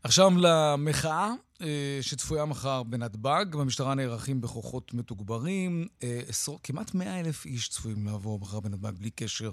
[0.05, 1.31] עכשיו למחאה
[1.63, 3.45] אה, שצפויה מחר בנתב"ג.
[3.53, 5.87] במשטרה נערכים בכוחות מתוגברים.
[6.03, 9.51] אה, עשרות, כמעט 100 אלף איש צפויים לעבור מחר בנתב"ג, בלי קשר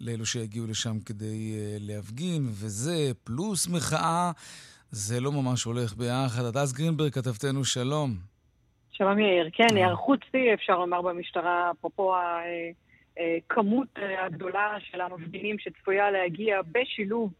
[0.00, 4.30] לאלו שיגיעו לשם כדי אה, להפגין, וזה פלוס מחאה,
[4.90, 6.44] זה לא ממש הולך ביחד.
[6.44, 8.10] הדס גרינברג, כתבתנו, שלום.
[8.92, 9.50] שלום יאיר.
[9.52, 12.14] כן, היערכות שיא, אפשר לומר, במשטרה, אפרופו
[13.16, 13.88] הכמות
[14.24, 17.32] הגדולה של המפגינים שצפויה להגיע בשילוב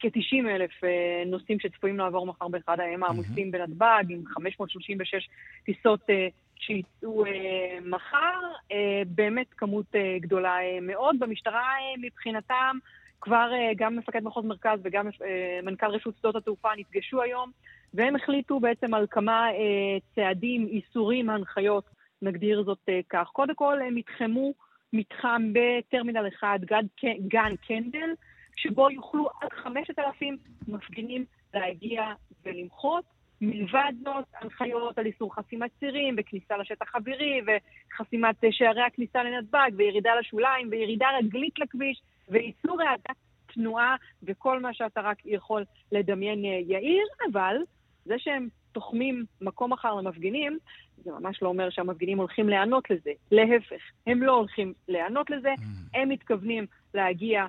[0.00, 5.28] כ-90 אלף אה, נוסעים שצפויים לעבור מחר באחד הימים העמוסים בנתב"ג, עם 536
[5.64, 8.40] טיסות אה, שיצאו אה, מחר.
[9.06, 9.86] באמת כמות
[10.20, 11.16] גדולה מאוד.
[11.18, 11.62] במשטרה
[12.02, 12.78] מבחינתם,
[13.20, 15.08] כבר גם מפקד מחוז מרכז וגם
[15.62, 17.50] מנכ"ל רשות שדות התעופה נפגשו היום,
[17.94, 19.46] והם החליטו בעצם על כמה
[20.14, 21.84] צעדים, איסורים, הנחיות,
[22.22, 23.28] נגדיר זאת כך.
[23.32, 24.52] קודם כל, הם יתחמו
[24.92, 26.86] מתחם בטרמינל 1, גן,
[27.28, 28.10] גן קנדל,
[28.62, 30.36] שבו יוכלו עד 5,000
[30.68, 32.12] מפגינים להגיע
[32.44, 33.04] ולמחות.
[33.40, 40.10] מלבד זאת, הנחיות על איסור חסימת צירים וכניסה לשטח אווירי וחסימת שערי הכניסה לנתב"ג וירידה
[40.20, 43.14] לשוליים וירידה רגלית לכביש ואיסור האטת
[43.54, 47.56] תנועה וכל מה שאתה רק יכול לדמיין אה, יאיר, אבל
[48.04, 50.58] זה שהם תוחמים מקום אחר למפגינים,
[51.04, 53.10] זה ממש לא אומר שהמפגינים הולכים להיענות לזה.
[53.32, 55.98] להפך, הם לא הולכים להיענות לזה, mm.
[55.98, 57.46] הם מתכוונים להגיע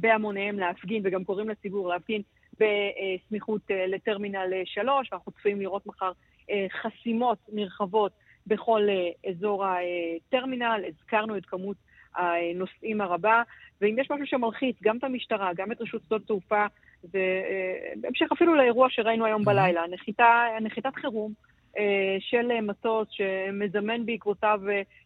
[0.00, 2.22] בהמוניהם להפגין, וגם קוראים לציבור להפגין
[2.60, 6.12] בסמיכות אה, לטרמינל 3, ואנחנו צפויים לראות מחר
[6.50, 8.12] אה, חסימות נרחבות
[8.46, 8.88] בכל
[9.28, 10.84] אזור הטרמינל.
[10.88, 11.76] הזכרנו את כמות
[12.16, 13.42] הנוסעים הרבה,
[13.80, 16.66] ואם יש משהו שמלחיץ גם את המשטרה, גם את רשות שדות תעופה,
[17.02, 17.42] זה
[18.00, 21.32] בהמשך אפילו לאירוע שראינו היום בלילה, נחיתה, נחיתת חירום
[22.18, 24.60] של מטוס שמזמן בעקבותיו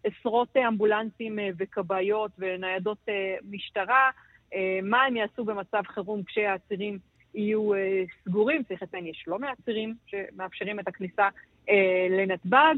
[0.04, 3.08] עשרות אמבולנסים וכבאיות וניידות
[3.50, 4.10] משטרה.
[4.54, 6.98] אה, מה הם יעשו במצב חירום כשהצירים
[7.34, 8.62] יהיו אה, סגורים.
[8.62, 11.28] צריך לציין, יש לא מעט צירים שמאפשרים את הכניסה
[11.68, 12.74] אה, לנתב"ג,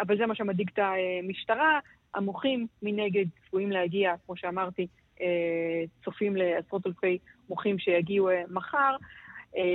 [0.00, 1.78] אבל זה מה שמדאיג את המשטרה.
[2.14, 4.86] המוחים מנגד צפויים להגיע, כמו שאמרתי,
[6.04, 8.96] צופים לעשרות אלפי מוחים שיגיעו מחר.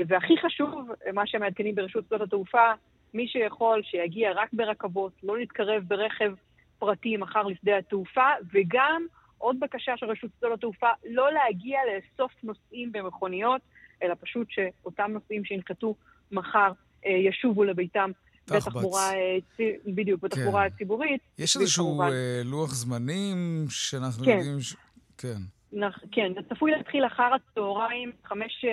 [0.07, 2.71] והכי חשוב, מה שמעדכנים ברשות שדות התעופה,
[3.13, 6.33] מי שיכול שיגיע רק ברכבות, לא להתקרב ברכב
[6.79, 9.05] פרטי מחר לשדה התעופה, וגם
[9.41, 13.61] עוד בקשה של רשות שדות התעופה, לא להגיע לאסוף נוסעים במכוניות,
[14.03, 15.95] אלא פשוט שאותם נוסעים שינחתו
[16.31, 16.71] מחר
[17.05, 18.11] אה, ישובו לביתם
[18.47, 19.37] בתחבורה, אה,
[19.85, 20.75] בדיוק, בתחבורה כן.
[20.75, 21.21] הציבורית.
[21.37, 22.11] יש איזשהו וכמובן...
[22.11, 24.31] אה, לוח זמנים שאנחנו כן.
[24.31, 24.59] יודעים...
[24.59, 24.75] ש...
[25.17, 25.37] כן.
[25.73, 28.65] נח, כן, זה צפוי להתחיל אחר הצהריים, חמש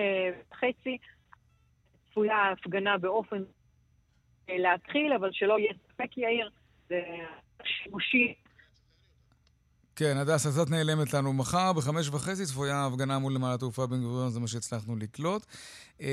[0.53, 0.99] וחצי,
[2.11, 3.43] צפויה ההפגנה באופן
[4.49, 6.51] להתחיל, אבל שלא יהיה ספק, יאיר,
[6.89, 7.03] זה
[7.65, 8.35] שימושי
[9.99, 11.33] כן, הדס, אז את נעלמת לנו.
[11.33, 15.47] מחר בחמש וחצי צפויה הפגנה מול נמל התעופה בן גוריון, זה מה שהצלחנו לקלוט.
[16.01, 16.07] אמ,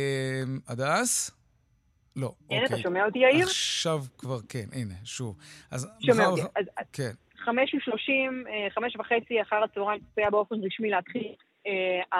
[0.67, 1.32] הדס?
[2.15, 2.65] לא, כן, אוקיי.
[2.65, 3.45] אתה שומע אותי, יאיר?
[3.48, 5.38] עכשיו כבר כן, הנה, שוב.
[5.71, 6.41] אז שומע אותי.
[6.41, 7.12] אז, כן.
[7.38, 11.34] חמש ושלושים, אה, חמש וחצי אחר הצהריים צפויה באופן רשמי להתחיל
[11.67, 12.17] אה,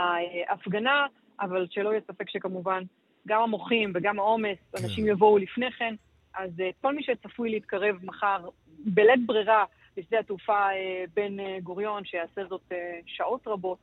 [0.50, 1.06] ההפגנה,
[1.42, 2.84] אבל שלא יהיה ספק שכמובן
[3.28, 4.84] גם המוחים וגם העומס, כן.
[4.84, 5.96] אנשים יבואו לפני כן,
[6.36, 8.50] אז אה, כל מי שצפוי להתקרב מחר
[8.86, 9.64] בלית ברירה
[9.98, 13.78] בשדה התעופה אה, בן אה, גוריון, שיעשה זאת אה, שעות רבות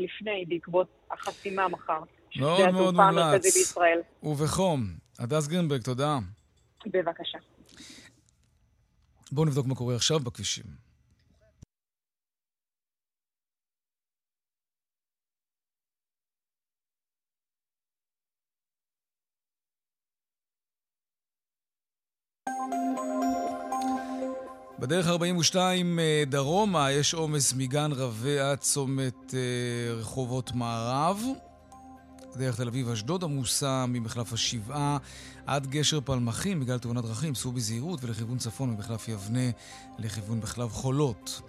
[0.00, 2.00] לפני, בעקבות החסימה מחר.
[2.36, 3.76] מאוד מאוד מומלץ.
[4.22, 4.80] ובחום.
[5.18, 6.18] הדס גרינברג, תודה.
[6.86, 7.38] בבקשה.
[9.32, 10.64] בואו נבדוק מה קורה עכשיו בכבישים.
[24.80, 31.22] בדרך 42 אה, דרומה יש עומס מגן רבי עד צומת אה, רחובות מערב.
[32.36, 34.98] דרך תל אביב-אשדוד עמוסה ממחלף השבעה
[35.46, 39.50] עד גשר פלמחים בגלל תאונת דרכים, סעו בזהירות ולכיוון צפון ממחלף יבנה
[39.98, 41.40] לכיוון מחלף חולות.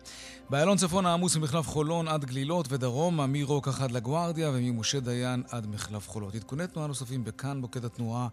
[0.51, 6.09] באיילון צפון העמוס ממחלף חולון עד גלילות ודרומה מרוקח עד לגוארדיה וממשה דיין עד מחלף
[6.09, 6.35] חולות.
[6.35, 8.27] עדכוני תנועה נוספים בכאן מוקד התנועה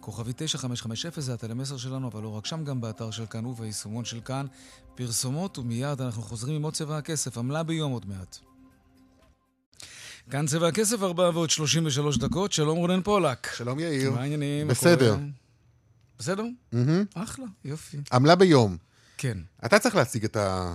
[0.00, 4.20] כוכבי 9550 זה הטלמסר שלנו, אבל לא רק שם, גם באתר של כאן וביישומון של
[4.20, 4.46] כאן.
[4.94, 8.38] פרסומות ומיד אנחנו חוזרים עם עוד צבע הכסף, עמלה ביום עוד מעט.
[10.30, 12.52] כאן צבע הכסף, 4 ועוד 33 דקות.
[12.52, 13.54] שלום רונן פולק.
[13.56, 14.10] שלום יאיר.
[14.10, 14.68] מה העניינים?
[14.68, 15.16] בסדר.
[16.18, 16.44] בסדר?
[16.44, 16.76] Mm-hmm.
[17.14, 17.96] אחלה, יופי.
[18.12, 18.76] עמלה ביום.
[19.16, 19.38] כן.
[19.64, 20.74] אתה צריך להציג את ה...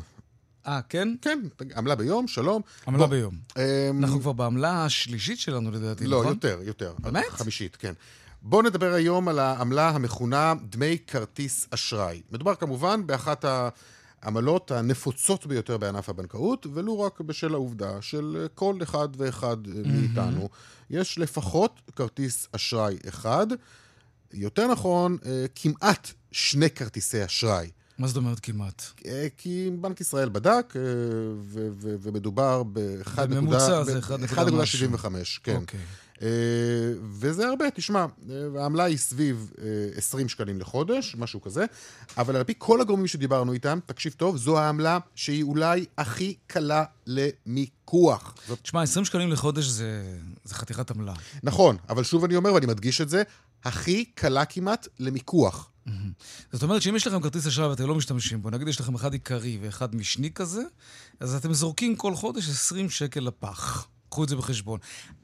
[0.68, 1.16] אה, כן?
[1.22, 1.40] כן,
[1.76, 2.62] עמלה ביום, שלום.
[2.88, 3.38] עמלה בוא, ביום.
[3.58, 3.64] אמ...
[4.04, 6.26] אנחנו כבר בעמלה השלישית שלנו לדעתי, לא, נכון?
[6.26, 6.94] לא, יותר, יותר.
[7.00, 7.30] באמת?
[7.30, 7.94] חמישית, כן.
[8.42, 12.22] בואו נדבר היום על העמלה המכונה דמי כרטיס אשראי.
[12.32, 13.46] מדובר כמובן באחת
[14.22, 20.50] העמלות הנפוצות ביותר בענף הבנקאות, ולו רק בשל העובדה של כל אחד ואחד מאיתנו
[20.90, 23.48] יש לפחות כרטיס אשראי אחד,
[24.34, 27.70] יותר נכון, אה, כמעט שני כרטיסי אשראי.
[28.00, 28.84] מה זאת אומרת כמעט?
[29.06, 30.82] אה, כי בנק ישראל בדק, אה,
[31.42, 35.56] ו- ו- ומדובר ב-1.75, בממוצע זה 1.75, כן.
[35.56, 35.80] אוקיי.
[36.22, 36.28] אה,
[37.12, 38.06] וזה הרבה, תשמע,
[38.58, 39.66] העמלה היא סביב אה,
[39.98, 41.66] 20 שקלים לחודש, משהו כזה,
[42.18, 46.84] אבל על פי כל הגורמים שדיברנו איתם, תקשיב טוב, זו העמלה שהיא אולי הכי קלה
[47.08, 48.36] למיקוח.
[48.62, 51.14] תשמע, 20 שקלים לחודש זה, זה חתיכת עמלה.
[51.44, 53.24] נכון, אבל שוב אני אומר, ואני מדגיש את זה,
[53.64, 55.70] הכי קלה כמעט למיקוח.
[56.52, 59.14] זאת אומרת שאם יש לכם כרטיס אשראי ואתם לא משתמשים בו, נגיד יש לכם אחד
[59.14, 60.62] עיקרי ואחד משני כזה,
[61.20, 63.88] אז אתם זורקים כל חודש 20 שקל לפח.
[64.10, 64.80] קחו את זה בחשבון.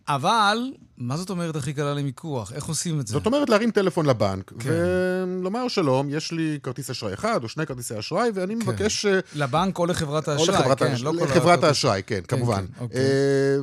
[0.07, 0.57] אבל,
[0.97, 2.51] מה זאת אומרת הכי קלה למיקוח?
[2.53, 3.13] איך עושים את זה?
[3.13, 4.69] זאת אומרת להרים טלפון לבנק, כן.
[4.69, 9.05] ולומר שלום, יש לי כרטיס אשראי אחד או שני כרטיסי אשראי, ואני מבקש...
[9.05, 12.65] אה, לבנק או לחברת או האשראי, לחברת כן, האש- לא כל לחברת האשראי, כן, כמובן.
[12.77, 12.99] כן, אוקיי.
[13.01, 13.57] אה,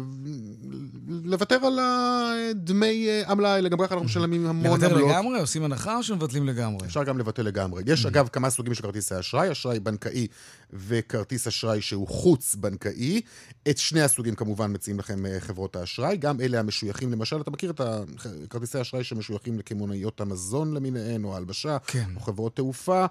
[1.25, 5.11] לוותר על הדמי אה, עמלה האלה, גם ככה אנחנו משלמים המון לוותר עמלות.
[5.11, 5.41] לגמרי?
[5.41, 6.87] עושים הנחה או שמבטלים לגמרי?
[6.87, 7.83] אפשר גם לבטל לגמרי.
[7.87, 10.27] יש אגב כמה סוגים של כרטיסי אשראי, אשראי בנקאי
[10.73, 13.21] וכרטיס אשראי שהוא חוץ-בנקאי.
[13.69, 17.71] את שני הסוגים כמובן מציעים לכם אה, חברות האשראי, גם אלה המשויכים, למשל, אתה מכיר
[17.71, 22.11] את הכרטיסי האשראי שמשויכים לקמעונאיות המזון למיניהן, או ההלבשה, כן.
[22.17, 23.07] או חברות תעופה.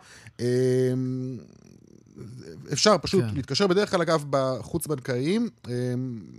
[2.73, 3.35] אפשר פשוט כן.
[3.35, 5.73] להתקשר, בדרך כלל אגב בחוץ-בנקאיים, אה,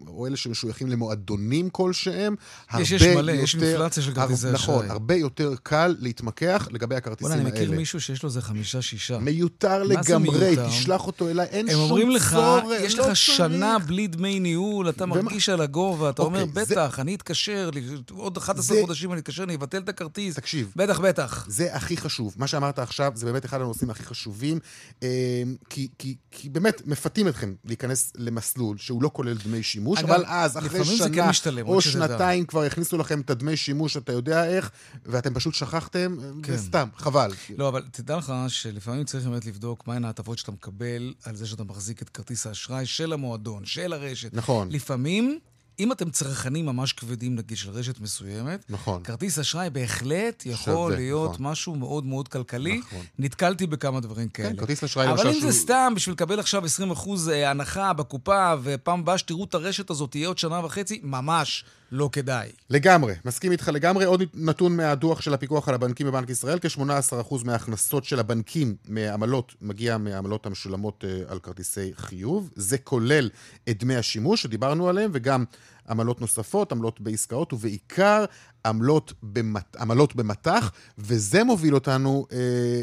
[0.07, 2.35] או אלה שמשויכים למועדונים כלשהם,
[2.79, 4.91] יש- יש הרבה מלא, יש יותר- אינפלציה של כרטיסי הר- נכון, אשראי.
[4.91, 7.57] הרבה יותר קל להתמקח לגבי הכרטיסים וואלה, האלה.
[7.57, 9.19] אני מכיר מישהו שיש לו איזה חמישה-שישה.
[9.19, 10.69] מיותר לגמרי, מיותר?
[10.69, 13.79] תשלח אותו אליי, אין הם שום אומרים לך, צורך, יש לא לך שנה.
[13.79, 17.71] בלי דמי ניהול, אתה ומה- מרגיש על הגובה, אתה אומר, אוקיי, זה- בטח, אני אתקשר,
[18.11, 20.35] עוד 11 זה- חודשים אני אתקשר, אני אבטל את הכרטיס.
[20.35, 21.45] תקשיב, בטח, בטח.
[21.49, 22.35] זה הכי חשוב.
[22.39, 24.59] מה שאמרת עכשיו זה באמת אחד הנושאים הכי חשובים,
[25.03, 25.09] אה,
[25.73, 30.25] כי, כי, כי באמת מפתים אתכם להיכנס למסלול שהוא לא כולל דמי שימוש, אגב, אבל
[30.27, 31.81] אז, אחרי זה כן שנה משתלם, או.
[31.81, 34.71] שנתיים כבר יכניסו לכם את הדמי שימוש, אתה יודע איך,
[35.07, 36.57] ואתם פשוט שכחתם, כן.
[36.57, 37.31] זה סתם, חבל.
[37.59, 41.65] לא, אבל תדע לך שלפעמים צריך באמת לבדוק מהן ההטבות שאתה מקבל על זה שאתה
[41.65, 44.35] מחזיק את כרטיס האשראי של המועדון, של הרשת.
[44.35, 45.39] נכון, לפעמים,
[45.81, 49.03] אם אתם צרכנים ממש כבדים, נגיד, של רשת מסוימת, נכון.
[49.03, 51.47] כרטיס אשראי בהחלט יכול שווה, להיות נכון.
[51.47, 52.79] משהו מאוד מאוד כלכלי.
[52.79, 53.01] נכון.
[53.19, 54.49] נתקלתי בכמה דברים כאלה.
[54.51, 56.69] כן, כרטיס אשראי אבל למשל אם זה שהוא- סתם בשביל לקבל עכשיו 20%
[57.47, 62.51] הנחה בקופה, ופעם הבאה שתראו את הרשת הזאת תהיה עוד שנה וחצי, ממש לא כדאי.
[62.71, 64.05] לגמרי, מסכים איתך לגמרי.
[64.05, 69.99] עוד נתון מהדוח של הפיקוח על הבנקים בבנק ישראל, כ-18% מההכנסות של הבנקים מעמלות מגיע
[69.99, 72.51] מהעמלות המשולמות אה, על כרטיסי חיוב.
[72.57, 73.31] זה כולל
[73.69, 75.45] את דמי השימוש שדיברנו עליהם, וגם
[75.89, 78.25] עמלות נוספות, עמלות בעסקאות, ובעיקר
[78.67, 79.77] עמלות, במת...
[79.77, 82.39] עמלות במטח, וזה מוביל אותנו, אה,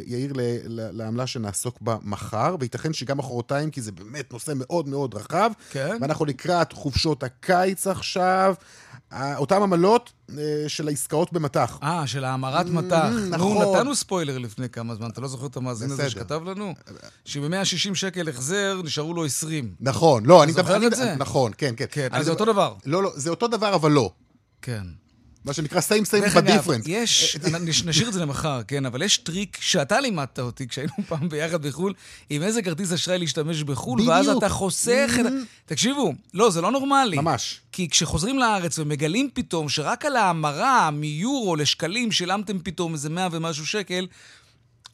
[0.05, 0.33] יאיר.
[0.67, 5.51] לעמלה שנעסוק בה מחר, וייתכן שגם מחרתיים, כי זה באמת נושא מאוד מאוד רחב.
[5.69, 5.97] כן?
[6.01, 8.55] ואנחנו לקראת חופשות הקיץ עכשיו.
[9.35, 11.79] אותן עמלות אה, של העסקאות במטח.
[11.83, 13.05] אה, של ההמרת מטח.
[13.11, 13.75] נו, נכון.
[13.77, 16.09] נתנו ספוילר לפני כמה זמן, אתה לא זוכר את המאזין הזה.
[16.09, 16.73] שכתב לנו?
[17.25, 19.73] שב-160 שקל החזר, נשארו לו 20.
[19.79, 20.75] נכון, לא, אני זוכר מדבר...
[20.77, 21.15] אני- את זה?
[21.17, 21.85] נכון, כן, כן.
[21.91, 22.73] כן, אז זה אותו דבר.
[22.85, 24.11] לא, לא, זה אותו דבר, אבל לא.
[24.61, 24.83] כן.
[25.45, 26.81] מה שנקרא same same דרך but אגב, different.
[26.85, 31.29] יש, נש- נשאיר את זה למחר, כן, אבל יש טריק שאתה לימדת אותי כשהיינו פעם
[31.29, 31.93] ביחד בחו"ל,
[32.29, 34.27] עם איזה כרטיס אשראי להשתמש בחו"ל, ואז.
[34.29, 35.25] אתה חוסך את...
[35.25, 35.29] ה-
[35.65, 37.17] תקשיבו, לא, זה לא נורמלי.
[37.17, 37.59] ממש.
[37.71, 43.65] כי כשחוזרים לארץ ומגלים פתאום שרק על ההמרה מיורו לשקלים שילמתם פתאום איזה 100 ומשהו
[43.67, 44.07] שקל,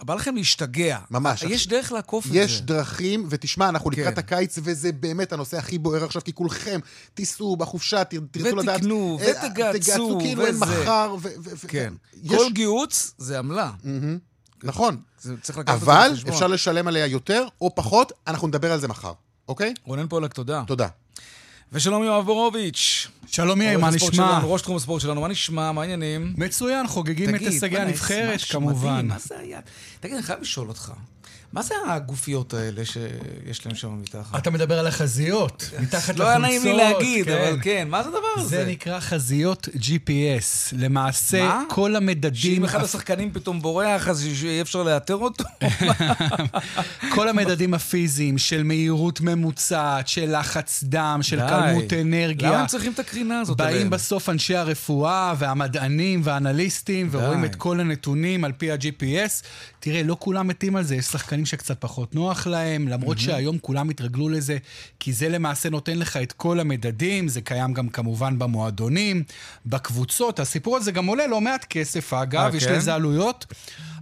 [0.03, 0.99] בא לכם להשתגע.
[1.11, 1.43] ממש.
[1.43, 2.37] יש דרך לעקוף את זה.
[2.39, 4.01] יש דרכים, ותשמע, אנחנו כן.
[4.01, 6.79] לקראת הקיץ, וזה באמת הנושא הכי בוער עכשיו, כי כולכם
[7.13, 8.75] תיסעו בחופשה, תר- תרצו לדעת...
[8.79, 10.65] ותקנו, אה, ותגהצו, תגהצו כאילו אין וזה.
[10.65, 11.29] מחר, ו...
[11.67, 11.93] כן.
[12.23, 13.71] יש- כל גיהוץ זה עמלה.
[14.63, 14.97] נכון.
[15.67, 16.11] אבל.
[16.29, 19.13] אפשר לשלם עליה יותר או פחות, אנחנו נדבר על זה מחר,
[19.47, 19.73] אוקיי?
[19.83, 20.63] רונן פולק, תודה.
[20.67, 20.87] תודה.
[21.75, 23.07] ושלום יואב בורוביץ'.
[23.27, 24.11] שלום יאיר, מה נשמע?
[24.13, 25.71] שלנו, ראש תחום הספורט שלנו, מה נשמע?
[25.71, 26.33] מה העניינים?
[26.37, 29.07] מצוין, חוגגים את תגיד, הישגי וואלה, הנבחרת, כמובן.
[29.07, 29.59] מה זה היה?
[29.99, 30.91] תגיד, אני חייב לשאול אותך,
[31.55, 34.39] מה זה הגופיות האלה שיש להם שם מתחת?
[34.39, 36.17] אתה מדבר על החזיות, מתחת לחולצות.
[36.17, 37.31] לא היה נעים לי להגיד, כן.
[37.31, 38.49] אבל כן, מה זה הדבר הזה?
[38.49, 40.75] זה נקרא חזיות GPS.
[40.77, 41.63] למעשה, מה?
[41.69, 42.55] כל המדדים...
[42.55, 45.43] שאם אחד השחקנים פתאום בורח, אז אי אפשר לאתר אותו?
[47.15, 51.39] כל המדדים הפיזיים של מהירות ממוצעת, של לחץ דם, של.
[51.49, 52.49] קלמות אנרגיה.
[52.49, 53.89] למה הם צריכים את הקרינה הזאת באים עליהם?
[53.89, 57.09] בסוף אנשי הרפואה והמדענים והאנליסטים.
[57.11, 59.43] ורואים את כל הנתונים על פי ה-GPS.
[59.79, 63.89] תראה, לא כולם מתים על זה, יש שחקנים שקצת פחות נוח להם, למרות שהיום כולם
[63.89, 64.57] התרגלו לזה,
[64.99, 69.23] כי זה למעשה נותן לך את כל המדדים, זה קיים גם כמובן במועדונים,
[69.65, 70.39] בקבוצות.
[70.39, 72.73] הסיפור הזה גם עולה לא מעט כסף, אגב, אה, יש כן?
[72.73, 73.45] לזה עלויות.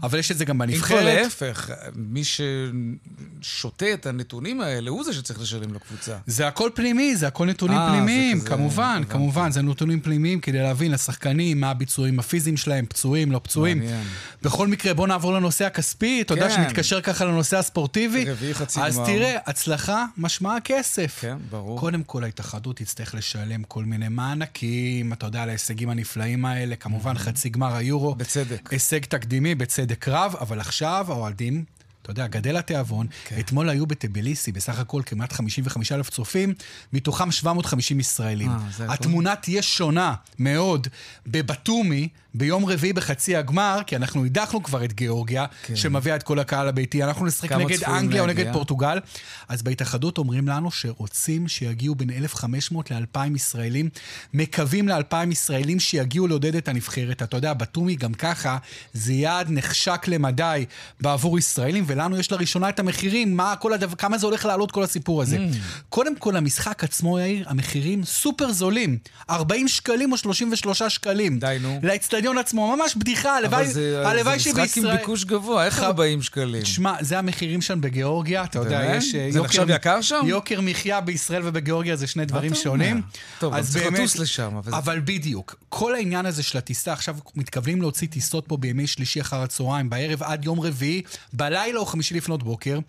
[0.03, 1.23] אבל יש את זה גם אם כבר בנבחרת.
[1.23, 6.17] להפך, מי ששותה את הנתונים האלה, הוא זה שצריך לשלם לקבוצה.
[6.27, 9.03] זה הכל פנימי, זה הכל נתונים אה, זה פנימיים, כזה, כמובן.
[9.10, 13.79] כמובן, זה נתונים פנימיים כדי להבין לשחקנים מה הביצועים הפיזיים שלהם, פצועים, לא פצועים.
[13.79, 14.03] מעניין.
[14.41, 16.56] בכל מקרה, בוא נעבור לנושא הכספי, אתה יודע כן.
[16.56, 18.31] שמתקשר ככה לנושא הספורטיבי.
[18.31, 19.05] רביעי חצי אז גמר.
[19.05, 21.17] תראה, הצלחה משמעה כסף.
[21.21, 21.79] כן, ברור.
[21.79, 27.17] קודם כל, ההתאחדות תצטרך לשלם כל מיני מענקים, אתה יודע, על ההישגים הנפלאים האלה, כמובן,
[27.17, 28.15] חצי גמר היורו.
[28.15, 28.69] בצדק.
[28.73, 31.63] הישג תקדימי בצדק רב, אבל עכשיו האוהדים,
[32.01, 33.07] אתה יודע, גדל התיאבון.
[33.25, 33.39] כן.
[33.39, 36.53] אתמול היו בטביליסי בסך הכל כמעט 55 אלף צופים,
[36.93, 38.49] מתוכם 750 ישראלים.
[38.49, 38.93] אה, הכל?
[38.93, 40.87] התמונה תהיה שונה מאוד
[41.27, 45.75] בבתומי, ביום רביעי בחצי הגמר, כי אנחנו הדחנו כבר את גיאורגיה, כן.
[45.75, 47.03] שמביאה את כל הקהל הביתי.
[47.03, 48.43] אנחנו נשחק נגד אנגליה או להגיע?
[48.43, 48.99] נגד פורטוגל.
[49.47, 53.89] אז בהתאחדות אומרים לנו שרוצים שיגיעו בין 1,500 ל-2,000 ישראלים,
[54.33, 57.23] מקווים ל-2,000 ישראלים שיגיעו לעודד את הנבחרת.
[57.23, 58.57] אתה יודע, בתומי גם ככה,
[58.93, 60.65] זה יעד נחשק למדי
[61.01, 64.83] בעבור ישראלים, ולנו יש לראשונה את המחירים, מה כל הדבר, כמה זה הולך לעלות כל
[64.83, 65.37] הסיפור הזה.
[65.37, 65.57] Mm.
[65.89, 68.97] קודם כל, המשחק עצמו, יאיר, המחירים סופר זולים.
[69.29, 71.39] 40 שקלים או 33 שקלים.
[71.39, 71.79] די, נו.
[72.23, 74.03] לאצטדיון עצמו, ממש בדיחה, הלוואי אבל זה
[74.36, 76.62] משחק עם ביקוש גבוה, איך 40 שקלים?
[76.62, 78.95] תשמע, זה המחירים שם בגיאורגיה, אתה יודע?
[78.95, 79.15] יש...
[79.15, 80.21] אה, זה נחשב יקר שם?
[80.25, 82.55] יוקר מחיה בישראל ובגיאורגיה זה שני דברים?
[82.55, 83.01] שונים.
[83.39, 85.55] טוב, אז צריך לטוס לשם, אבל- בדיוק.
[85.69, 90.23] כל העניין הזה של הטיסה, עכשיו מתכוונים להוציא טיסות פה בימי שלישי אחר הצהריים, בערב
[90.23, 91.01] עד יום רביעי,
[91.33, 92.79] בלילה או חמישי לפנות בוקר,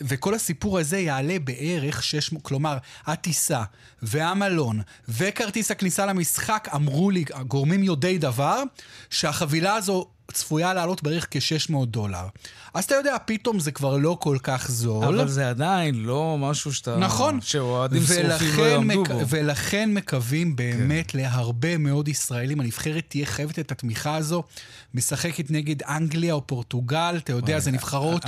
[0.00, 3.62] וכל הסיפור הזה יעלה בערך 600, כלומר, הטיסה
[4.02, 8.49] והמלון וכרטיס הכניסה למשחק, אמרו לי גורמים יודעי דבר,
[9.10, 10.06] שהחבילה הזו...
[10.32, 12.26] צפויה לעלות בערך כ-600 דולר.
[12.74, 15.04] אז אתה יודע, פתאום זה כבר לא כל כך זול.
[15.20, 16.96] אבל זה עדיין לא משהו שאתה...
[16.96, 17.40] נכון.
[17.40, 19.20] שאוהדים שרופים לא יעמדו מק- בו.
[19.28, 21.18] ולכן מקווים באמת כן.
[21.18, 22.60] להרבה מאוד ישראלים.
[22.60, 24.42] הנבחרת תהיה חייבת את התמיכה הזו.
[24.94, 28.24] משחקת נגד אנגליה או פורטוגל, אתה יודע, וואי, זה נבחרות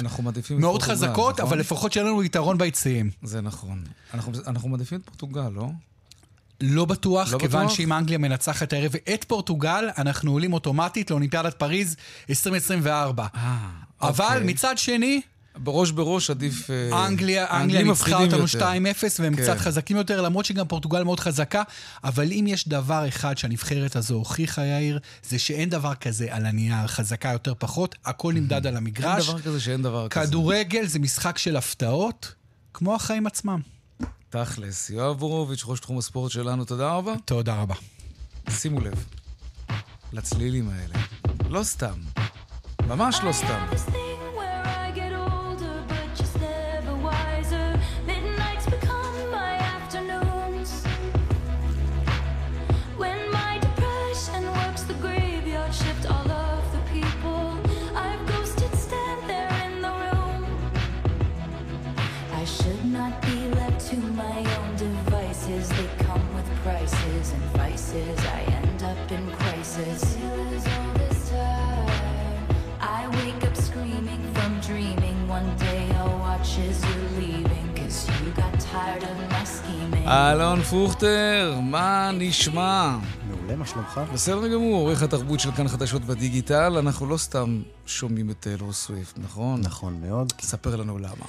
[0.51, 1.47] מאוד פורטוגל, חזקות, נכון?
[1.47, 3.11] אבל לפחות שיהיה לנו יתרון ביציעים.
[3.23, 3.85] זה נכון.
[4.15, 5.69] אנחנו, אנחנו מעדיפים את פורטוגל, לא?
[6.61, 7.77] לא בטוח, לא כיוון בטוח?
[7.77, 11.97] שאם אנגליה מנצחת הערב את פורטוגל, אנחנו עולים אוטומטית לאולימפיאדת פריז
[12.31, 13.27] 2024.
[14.01, 14.43] אבל אוקיי.
[14.45, 15.21] מצד שני,
[15.57, 16.71] בראש בראש עדיף...
[16.71, 18.73] אה, אנגליה, אנגליה ניצחה אותנו יותר.
[19.01, 19.43] 2-0 והם כן.
[19.43, 21.63] קצת חזקים יותר, למרות שגם פורטוגל מאוד חזקה.
[22.05, 26.87] אבל אם יש דבר אחד שהנבחרת הזו הוכיחה, יאיר, זה שאין דבר כזה על הנייר,
[26.87, 29.29] חזקה יותר פחות, הכל נמדד על אין המגרש.
[29.29, 30.27] דבר כזה שאין דבר כזה.
[30.27, 32.35] כדורגל זה משחק של הפתעות,
[32.75, 33.61] כמו החיים עצמם.
[34.33, 34.91] תכלס.
[34.91, 37.13] יואב בורוביץ', ראש תחום הספורט שלנו, תודה רבה.
[37.25, 37.75] תודה רבה.
[38.51, 39.05] שימו לב
[40.13, 40.95] לצלילים האלה.
[41.49, 41.95] לא סתם.
[42.89, 43.67] ממש לא סתם.
[80.07, 82.99] אלון פוכטר, מה נשמע?
[83.29, 84.01] מעולה, מה שלומך?
[84.13, 86.79] בסדר גמור, עורך התרבות של כאן חדשות בדיגיטל.
[86.79, 89.61] אנחנו לא סתם שומעים את טיילור סוויפט, נכון?
[89.61, 90.33] נכון מאוד.
[90.41, 91.27] ספר לנו למה.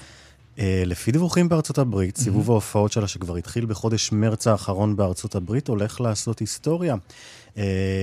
[0.58, 5.68] Uh, לפי דיווחים בארצות הברית, סיבוב ההופעות שלה שכבר התחיל בחודש מרץ האחרון בארצות הברית,
[5.68, 6.96] הולך לעשות היסטוריה.
[7.56, 7.60] Uh,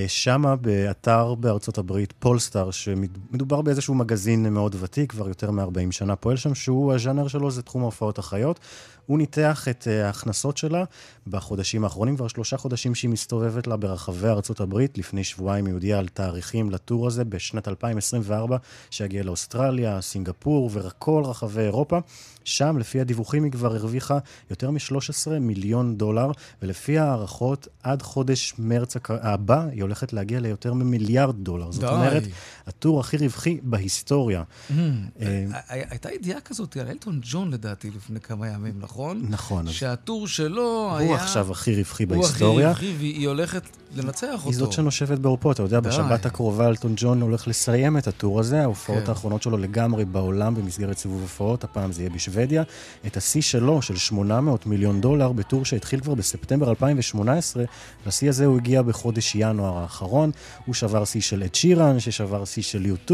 [0.07, 6.37] שמה באתר בארצות הברית, פולסטאר, שמדובר באיזשהו מגזין מאוד ותיק, כבר יותר מ-40 שנה פועל
[6.37, 8.59] שם, שהוא, הז'אנר שלו זה תחום ההופעות החיות.
[9.05, 10.83] הוא ניתח את uh, ההכנסות שלה
[11.27, 14.97] בחודשים האחרונים, כבר שלושה חודשים שהיא מסתובבת לה ברחבי ארצות הברית.
[14.97, 18.57] לפני שבועיים היא הודיעה על תאריכים לטור הזה בשנת 2024,
[18.89, 21.99] שיגיע לאוסטרליה, סינגפור וכל רחבי אירופה.
[22.43, 24.17] שם, לפי הדיווחים, היא כבר הרוויחה
[24.49, 31.35] יותר מ-13 מיליון דולר, ולפי הערכות, עד חודש מרץ הבא, היא הולכת להגיע ליותר ממיליארד
[31.35, 31.71] דולר.
[31.71, 31.89] זאת די.
[31.89, 32.23] אומרת,
[32.67, 34.43] הטור הכי רווחי בהיסטוריה.
[34.43, 34.73] Mm,
[35.21, 39.25] אה, הייתה ידיעה כזאת על אלטון ג'ון לדעתי לפני כמה ימים, נכון?
[39.29, 41.07] נכון, שהטור שלו היה...
[41.07, 42.67] הוא עכשיו הכי רווחי הוא הכי בהיסטוריה.
[42.69, 43.63] רווחי, והיא הולכת
[43.95, 44.49] לנצח אותו.
[44.49, 45.79] היא זאת שנושבת בעורפו, אתה יודע.
[45.79, 49.09] בשבת הקרובה אלטון ג'ון הולך לסיים את הטור הזה, ההופעות כן.
[49.09, 52.63] האחרונות שלו לגמרי בעולם במסגרת סיבוב הופעות, הפעם זה יהיה בשוודיה.
[53.07, 57.63] את השיא שלו, של 800 מיליון דולר, בטור שהתחיל כבר בספטמבר 2018,
[58.07, 60.31] לשיא הזה הוא הגיע בחודש ינואר האחרון.
[60.65, 63.13] הוא שבר שיא של אד שירן, ששבר שיא של U2.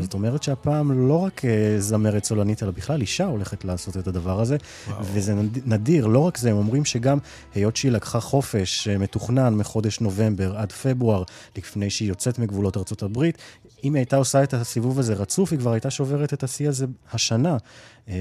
[0.00, 4.40] זאת אומרת שהפעם לא רק אה, זמרת סולנית, אלא בכלל אישה הולכת לעשות את הדבר
[4.40, 4.56] הזה.
[5.02, 7.18] וזה נד- נדיר, לא רק זה, הם אומרים שגם
[7.54, 11.22] היות שהיא לקחה חופש אה, מתוכנן מחודש נובמבר עד פברואר,
[11.56, 13.38] לפני שהיא יוצאת מגבולות ארצות הברית,
[13.86, 16.86] אם היא הייתה עושה את הסיבוב הזה רצוף, היא כבר הייתה שוברת את השיא הזה
[17.12, 17.56] השנה.
[18.08, 18.14] אה,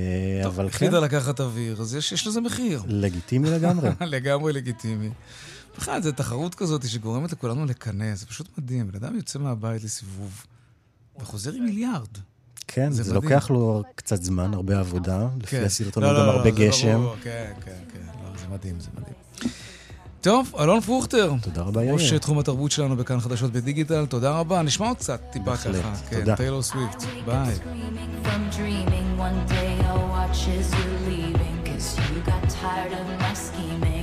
[0.44, 2.84] טוב, אבל כן, החליטה לקחת אוויר, אז יש, יש לזה מחיר.
[2.88, 3.90] לגיטימי לגמרי.
[4.16, 5.10] לגמרי לגיטימי.
[5.78, 8.92] בכלל, זו תחרות כזאת שגורמת לכולנו לקנא, זה פשוט מדהים.
[8.92, 10.46] בן אדם יוצא מהבית לסיבוב
[11.20, 12.08] וחוזר עם מיליארד.
[12.68, 13.32] כן, זה זה מדהים.
[13.32, 15.64] לוקח לו קצת זמן, הרבה עבודה, לפי כן.
[15.64, 16.98] הסרטונים לא, לא, גם לא, הרבה זה גשם.
[17.02, 18.00] ברור, כן, כן, כן.
[18.24, 19.25] לא, זה מדהים, זה מדהים.
[20.26, 21.34] טוב, אלון פרוכטר.
[21.42, 22.20] תודה רבה, ראש יאיר.
[22.20, 24.62] תחום התרבות שלנו בכאן חדשות בדיגיטל, תודה רבה.
[24.62, 25.96] נשמע עוד קצת, טיפה ככה.
[26.10, 26.36] כן, תודה.
[26.36, 27.04] טיילור סוויפט.
[27.26, 27.56] ביי.
[32.62, 33.95] Tired of my scheming.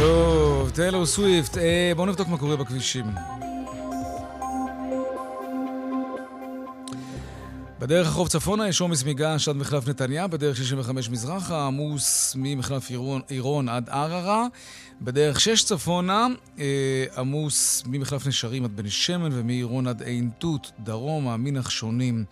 [0.00, 1.58] טוב, טיילור סוויפט.
[1.58, 3.04] אה, בואו נבדוק מה קורה בכבישים.
[7.78, 13.20] בדרך החוף צפונה יש עומס מגעש עד מחלף נתניה, בדרך 65 מזרחה, עמוס ממחלף עירון,
[13.28, 14.46] עירון עד ערערה.
[15.00, 16.26] בדרך 6 צפונה,
[16.58, 22.24] אה, עמוס ממחלף נשרים עד בן שמן ומעירון עד עין תות, דרומה, מנחשונים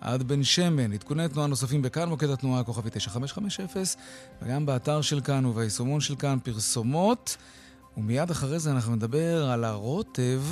[0.00, 0.92] עד בן שמן.
[0.92, 3.66] עדכוני תנועה נוספים בכאן, מוקד התנועה הכוכבי 9550,
[4.42, 7.36] וגם באתר של כאן וביישומון של כאן פרסומות.
[7.96, 10.42] ומיד אחרי זה אנחנו נדבר על הרוטב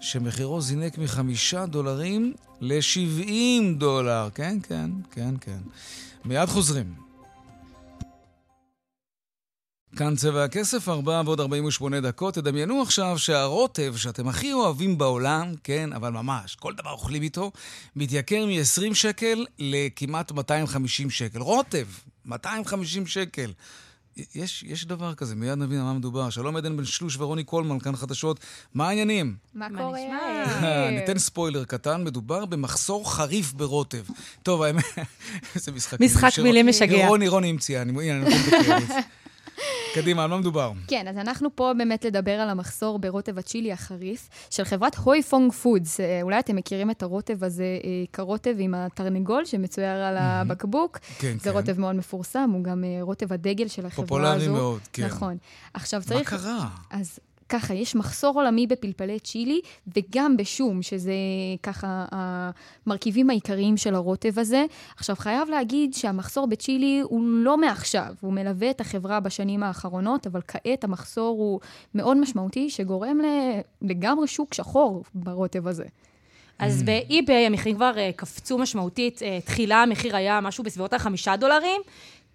[0.00, 3.30] שמחירו זינק מחמישה דולרים ל-70
[3.78, 4.28] דולר.
[4.34, 5.58] כן, כן, כן, כן.
[6.24, 7.05] מיד חוזרים.
[9.96, 12.34] כאן צבע הכסף, 4 ועוד 48 דקות.
[12.34, 17.52] תדמיינו עכשיו שהרוטב שאתם הכי אוהבים בעולם, כן, אבל ממש, כל דבר אוכלים איתו,
[17.96, 21.38] מתייקר מ-20 שקל לכמעט 250 שקל.
[21.40, 21.86] רוטב,
[22.26, 23.52] 250 שקל.
[24.34, 26.30] יש, יש דבר כזה, מיד נבין על מה מדובר.
[26.30, 28.40] שלום עדן בן שלוש ורוני קולמן, כאן חדשות.
[28.74, 29.36] מה העניינים?
[29.54, 29.98] מה קורה?
[30.46, 30.90] נשמע?
[30.90, 34.02] ניתן ספוילר קטן, מדובר במחסור חריף ברוטב.
[34.42, 34.84] טוב, האמת,
[35.54, 37.08] איזה משחק משחק של- מילים משגע.
[37.08, 38.90] רוני, רוני המציאה, אני הנה, אני נותן את הקרדיט.
[39.94, 40.72] קדימה, על מה מדובר?
[40.88, 45.52] כן, אז אנחנו פה באמת לדבר על המחסור ברוטב הצ'ילי החריף של חברת Huy Fong
[45.52, 46.00] Foods.
[46.00, 50.98] אה, אולי אתם מכירים את הרוטב הזה אה, כרוטב עם התרנגול שמצויר על הבקבוק.
[51.18, 51.56] כן, זה כן.
[51.56, 54.06] רוטב מאוד מפורסם, הוא גם אה, רוטב הדגל של החברה הזו.
[54.06, 55.06] פופולרי מאוד, כן.
[55.06, 55.36] נכון.
[55.74, 56.30] עכשיו מה צריך...
[56.30, 56.68] קרה?
[56.90, 57.18] אז
[57.48, 59.60] ככה, יש מחסור עולמי בפלפלי צ'ילי
[59.96, 61.14] וגם בשום, שזה
[61.62, 64.64] ככה המרכיבים העיקריים של הרוטב הזה.
[64.96, 70.40] עכשיו, חייב להגיד שהמחסור בצ'ילי הוא לא מעכשיו, הוא מלווה את החברה בשנים האחרונות, אבל
[70.48, 71.60] כעת המחסור הוא
[71.94, 75.84] מאוד משמעותי, שגורם ל- לגמרי שוק שחור ברוטב הזה.
[76.58, 79.22] אז באי-ביי המחירים כבר אה, קפצו משמעותית.
[79.22, 81.80] אה, תחילה המחיר היה משהו בסביבות החמישה דולרים.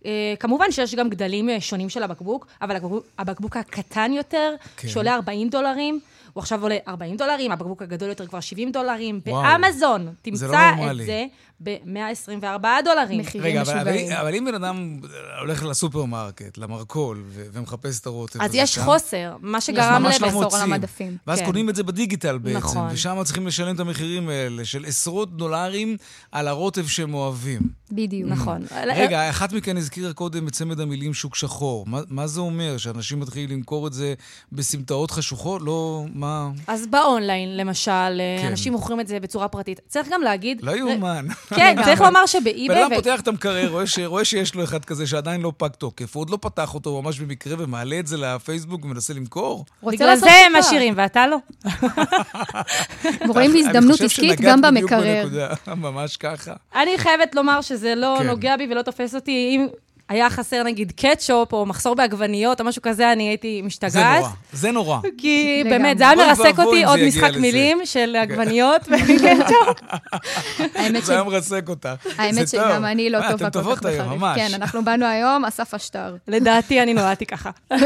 [0.05, 4.87] אה, כמובן שיש גם גדלים אה, שונים של הבקבוק, אבל הבקבוק, הבקבוק הקטן יותר, כן.
[4.87, 5.99] שעולה 40 דולרים,
[6.33, 9.21] הוא עכשיו עולה 40 דולרים, הבקבוק הגדול יותר כבר 70 דולרים.
[9.27, 9.43] וואו.
[9.43, 10.97] באמזון זה תמצא לא את.
[11.05, 11.25] זה
[11.63, 13.19] ב-124 דולרים.
[13.19, 13.87] מחירים רגע, אבל,
[14.21, 14.99] אבל, אם בן אדם
[15.39, 20.27] הולך לסופרמרקט, למרכול, ו- ומחפש את הרוטב אז יש שם, חוסר, מה שגרם ממש לא
[20.53, 20.61] על.
[20.61, 21.17] המדפים.
[21.27, 21.45] ואז כן.
[21.45, 22.87] קונים את זה בדיגיטל בעצם, נכון.
[22.91, 25.97] ושם צריכים לשלם את המחירים האלה של עשרות דולרים
[26.31, 27.61] על הרוטב שהם אוהבים.
[27.91, 28.29] בדיוק.
[28.29, 28.65] נכון.
[28.95, 31.85] רגע, אחת מכן הזכירה קודם את צמד המילים שוק שחור.
[31.87, 32.77] מה, מה זה אומר?
[32.77, 34.13] שאנשים מתחילים למכור את זה
[34.51, 35.61] בסמטאות חשוכות?
[35.61, 36.49] לא, מה...
[36.67, 38.47] אז באונליין, למשל, אה, כן.
[38.47, 39.79] אנשים מוכרים את זה בצורה פרטית.
[39.87, 40.61] צריך גם להגיד...
[40.63, 41.25] לא יאומן.
[41.49, 42.85] כן, צריך לומר בן שבאי-ביי...
[42.85, 43.99] אדם פותח את המקרר, רואה, ש...
[43.99, 47.19] רואה שיש לו אחד כזה שעדיין לא פג תוקף, הוא עוד לא פתח אותו ממש
[47.19, 49.65] במקרה ומעלה את זה לפייסבוק ומנסה למכור.
[49.83, 50.55] בגלל זה הם.
[50.55, 51.37] עשירים, ואתה לא.
[53.33, 55.27] רואים הזדמנות עסקית גם אני חושב שנגעת במקרר.
[55.27, 56.53] בדיוק בנקודה, ממש ככה.
[56.75, 58.27] אני חייבת לומר שזה לא כן.
[58.27, 59.59] נוגע בי ולא תופס אותי.
[60.11, 64.21] היה חסר נגיד קטשופ או מחסור בעגבניות או משהו כזה, אני הייתי זה משתגעת.
[64.21, 64.99] נורא, זה נורא.
[65.17, 65.63] כי.
[65.63, 67.31] באמת, זה היה מרסק אותי עוד זה משחק.
[67.37, 69.77] מילים של עגבניות וקטשופ.
[71.03, 71.89] זה היה מרסק אותך.
[72.17, 72.57] האמת זה.
[72.57, 74.21] שגם אני לא אה, טובה כל טובות כך היום, בחריף.
[74.21, 74.37] ממש.
[74.37, 76.15] כן, אנחנו באנו היום, אסף השטר.
[76.27, 77.49] לדעתי, אני נולדתי ככה.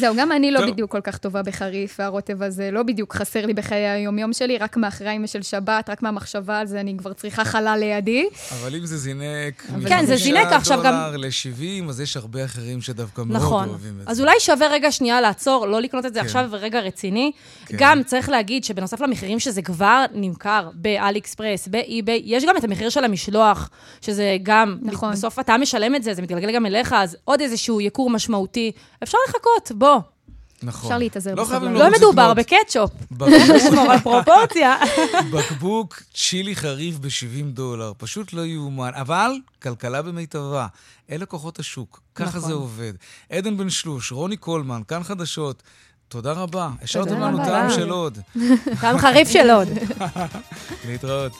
[0.00, 0.66] זהו, גם אני לא.
[0.66, 4.76] בדיוק כל כך טובה בחריף, והרוטב הזה לא בדיוק חסר לי בחיי היום-יום שלי, רק
[5.06, 8.26] האימא של שבת, רק מהמחשבה על זה, אני כבר צריכה חלל לידי.
[8.52, 9.66] אבל אם זה זינק...
[10.00, 13.68] כן, זה זינק עכשיו גם- דולר ל-70, אז יש הרבה אחרים שדווקא מאוד נכון.
[13.68, 14.22] אוהבים את אז זה.
[14.22, 16.26] אולי שווה רגע שנייה לעצור, לא לקנות את זה כן.
[16.26, 17.32] עכשיו ורגע רציני.
[17.66, 17.76] כן.
[17.80, 22.88] גם צריך להגיד שבנוסף למחירים שזה כבר נמכר באלי אקספרס, באי-ביי, יש גם את המחיר
[22.88, 23.70] של המשלוח,
[24.00, 25.12] שזה גם, נכון.
[25.12, 28.72] בסוף אתה משלם את זה, זה מתגלגל גם אליך, אז עוד איזשהו ייקור משמעותי.
[29.02, 29.96] אפשר לחכות, בוא.
[30.62, 30.90] נכון.
[30.90, 31.80] אפשר להתאזר לא בסבלנות.
[31.80, 32.90] לא לא מדובר בקטשופ.
[33.10, 34.76] בקבוק, על פרופורציה.
[35.32, 38.90] בקבוק צ'ילי חריף ב-70 דולר, פשוט לא יאומן.
[38.94, 39.32] אבל
[39.62, 40.66] כלכלה במיטבה,
[41.10, 42.40] אלה כוחות השוק, ככה נכון.
[42.40, 42.92] זה עובד.
[43.30, 45.62] עדן בן שלוש, רוני קולמן, כאן חדשות.
[46.08, 48.18] תודה רבה, השארתם לנו טעם של עוד.
[48.80, 49.68] טעם חריף של עוד.
[50.86, 51.32] להתראות.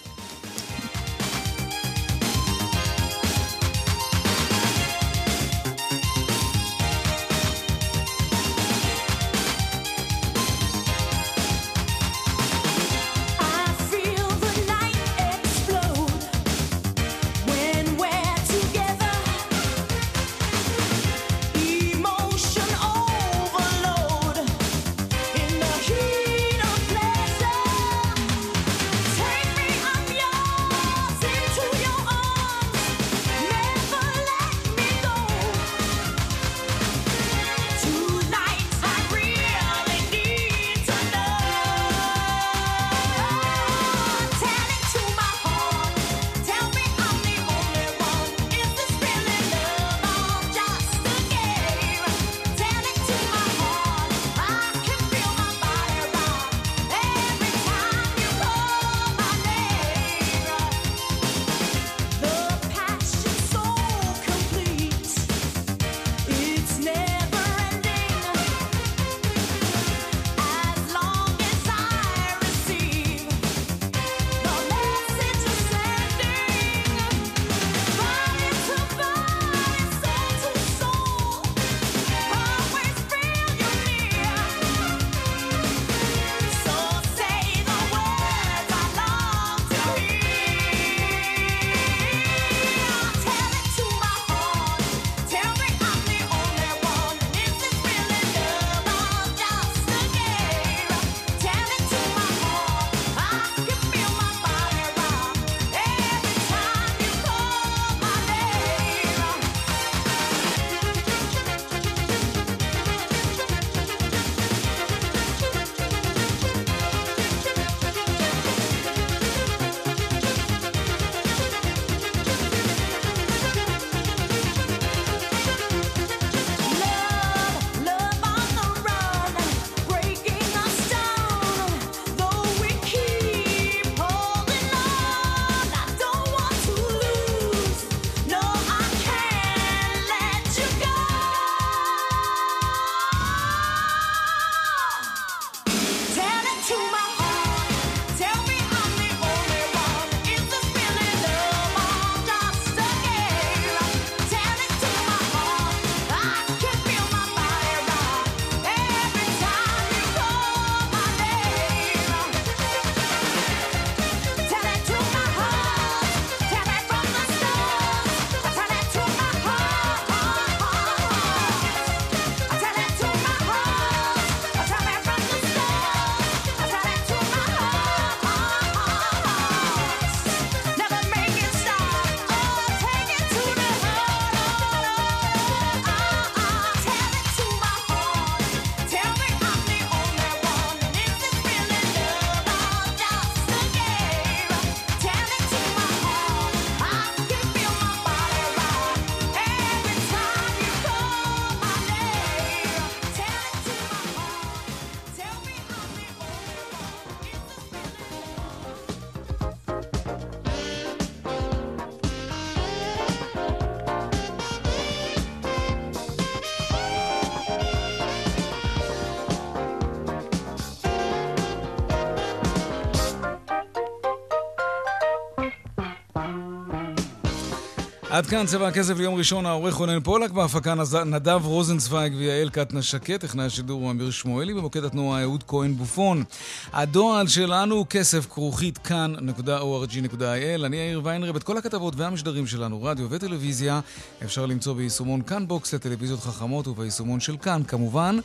[228.17, 230.75] עד כאן צבע הכסף ליום ראשון, העורך רונן פולק בהפקה
[231.07, 236.25] נדב רוזנצוויג ויעל קטנה שקט, טכנאי השידור הוא אמיר שמואלי, במוקד התנועה אהוד כהן בופון.
[236.73, 240.65] הדוא"ל שלנו הוא כסף כרוכית kan.org.il.
[240.65, 243.81] אני יאיר ויינרב, את כל הכתבות והמשדרים שלנו, רדיו וטלוויזיה,
[244.25, 248.19] אפשר למצוא ביישומון כאן בוקס לטלוויזיות חכמות וביישומון של כאן, כמובן.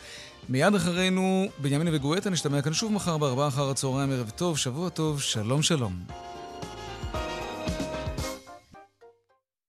[0.50, 5.22] מיד אחרינו, בנימין וגואטה, נשתמע כאן שוב מחר בארבעה אחר הצהריים, ערב טוב, שבוע טוב,
[5.22, 6.30] שלום שלום.